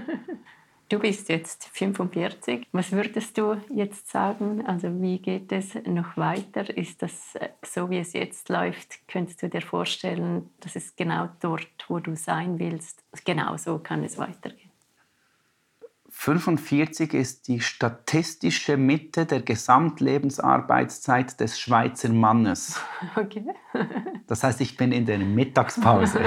[0.87, 2.67] Du bist jetzt 45.
[2.71, 4.63] Was würdest du jetzt sagen?
[4.67, 6.69] Also wie geht es noch weiter?
[6.77, 8.99] Ist das äh, so, wie es jetzt läuft?
[9.07, 14.03] Könntest du dir vorstellen, dass es genau dort, wo du sein willst, genau so kann
[14.03, 14.64] es weitergehen?
[16.25, 22.81] 45 ist die statistische Mitte der Gesamtlebensarbeitszeit des Schweizer Mannes.
[23.15, 23.45] Okay.
[24.27, 26.19] das heißt, ich bin in der Mittagspause.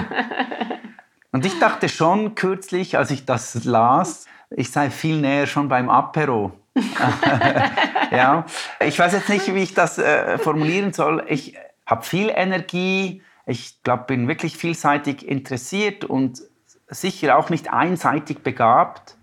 [1.33, 5.91] Und ich dachte schon kürzlich, als ich das las, ich sei viel näher schon beim
[5.91, 6.53] Apero.
[8.13, 8.47] ja,
[8.79, 11.25] ich weiß jetzt nicht, wie ich das äh, formulieren soll.
[11.27, 13.23] Ich habe viel Energie.
[13.47, 16.41] Ich glaube, bin wirklich vielseitig interessiert und
[16.87, 19.18] sicher auch nicht einseitig begabt.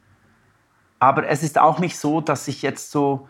[1.00, 3.28] Aber es ist auch nicht so, dass ich jetzt so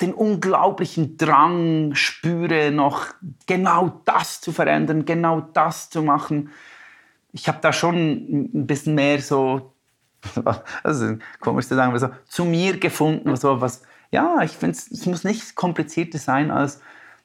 [0.00, 3.06] den unglaublichen Drang spüre, noch
[3.46, 6.50] genau das zu verändern, genau das zu machen.
[7.32, 7.94] Ich habe da schon
[8.54, 9.74] ein bisschen mehr so,
[10.82, 13.82] also komisch zu sagen, so zu mir gefunden, so was.
[14.10, 16.80] Ja, ich finde, es muss nicht komplizierter sein als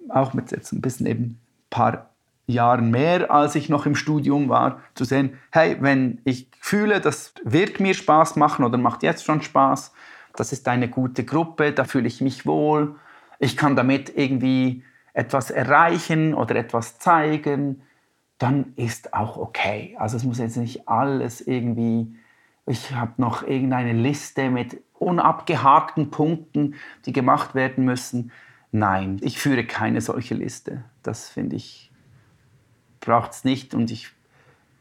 [0.09, 1.39] auch mit jetzt ein bisschen eben ein
[1.69, 2.14] paar
[2.47, 7.33] Jahren mehr, als ich noch im Studium war, zu sehen, hey, wenn ich fühle, das
[7.43, 9.93] wird mir Spaß machen oder macht jetzt schon Spaß,
[10.35, 12.95] das ist eine gute Gruppe, da fühle ich mich wohl,
[13.39, 14.83] ich kann damit irgendwie
[15.13, 17.81] etwas erreichen oder etwas zeigen,
[18.37, 19.95] dann ist auch okay.
[19.97, 22.15] Also es muss jetzt nicht alles irgendwie,
[22.65, 26.75] ich habe noch irgendeine Liste mit unabgehakten Punkten,
[27.05, 28.31] die gemacht werden müssen.
[28.71, 30.83] Nein, ich führe keine solche Liste.
[31.01, 31.91] Das finde ich
[33.05, 33.73] braucht es nicht.
[33.73, 34.09] Und ich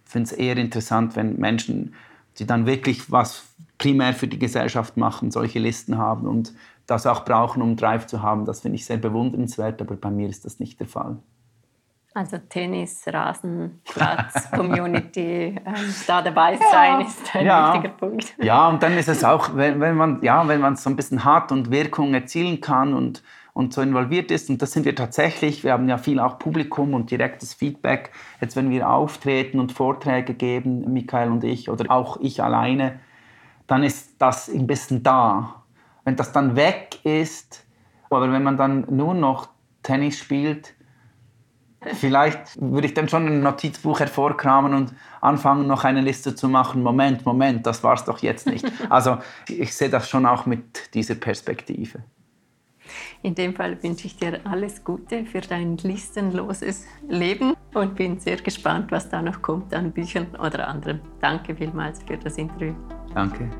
[0.04, 1.94] finde es eher interessant, wenn Menschen,
[2.38, 3.44] die dann wirklich was
[3.78, 6.52] primär für die Gesellschaft machen, solche Listen haben und
[6.86, 8.44] das auch brauchen, um Drive zu haben.
[8.44, 11.18] Das finde ich sehr bewundernswert, aber bei mir ist das nicht der Fall.
[12.16, 17.06] Also Tennis, Rasenplatz, Community, ähm, da dabei sein ja.
[17.06, 17.74] ist ein ja.
[17.74, 18.34] wichtiger Punkt.
[18.40, 20.94] Ja, und dann ist es auch, wenn, wenn man ja, wenn man es so ein
[20.94, 23.24] bisschen hat und Wirkung erzielen kann und
[23.54, 24.50] und so involviert ist.
[24.50, 25.64] Und das sind wir tatsächlich.
[25.64, 28.10] Wir haben ja viel auch Publikum und direktes Feedback.
[28.40, 33.00] Jetzt, wenn wir auftreten und Vorträge geben, Michael und ich, oder auch ich alleine,
[33.66, 35.62] dann ist das ein bisschen da.
[36.04, 37.64] Wenn das dann weg ist,
[38.10, 39.48] oder wenn man dann nur noch
[39.82, 40.74] Tennis spielt,
[41.80, 46.82] vielleicht würde ich dann schon ein Notizbuch hervorkramen und anfangen, noch eine Liste zu machen.
[46.82, 48.66] Moment, Moment, das war es doch jetzt nicht.
[48.90, 52.02] Also ich sehe das schon auch mit dieser Perspektive.
[53.22, 58.36] In dem Fall wünsche ich dir alles Gute für dein listenloses Leben und bin sehr
[58.36, 61.00] gespannt, was da noch kommt an Büchern oder anderem.
[61.20, 62.74] Danke vielmals für das Interview.
[63.14, 63.50] Danke.